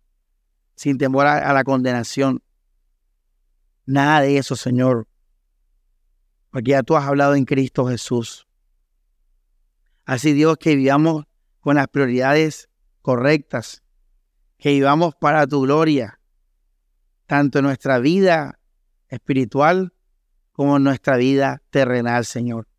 [0.75, 2.41] sin temor a, la condenación.
[3.85, 5.07] Nada de eso, Señor,
[6.51, 8.46] porque ya tú has hablado en Cristo Jesús.
[10.07, 11.25] Así Dios, que vivamos
[11.59, 12.69] con las prioridades
[13.01, 13.83] correctas,
[14.57, 16.21] que vivamos para tu gloria,
[17.25, 18.57] tanto en nuestra vida
[19.09, 19.91] espiritual
[20.53, 22.69] como en nuestra vida terrenal, Señor.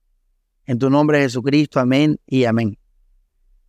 [0.64, 2.77] En tu nombre Jesucristo, amén y amén.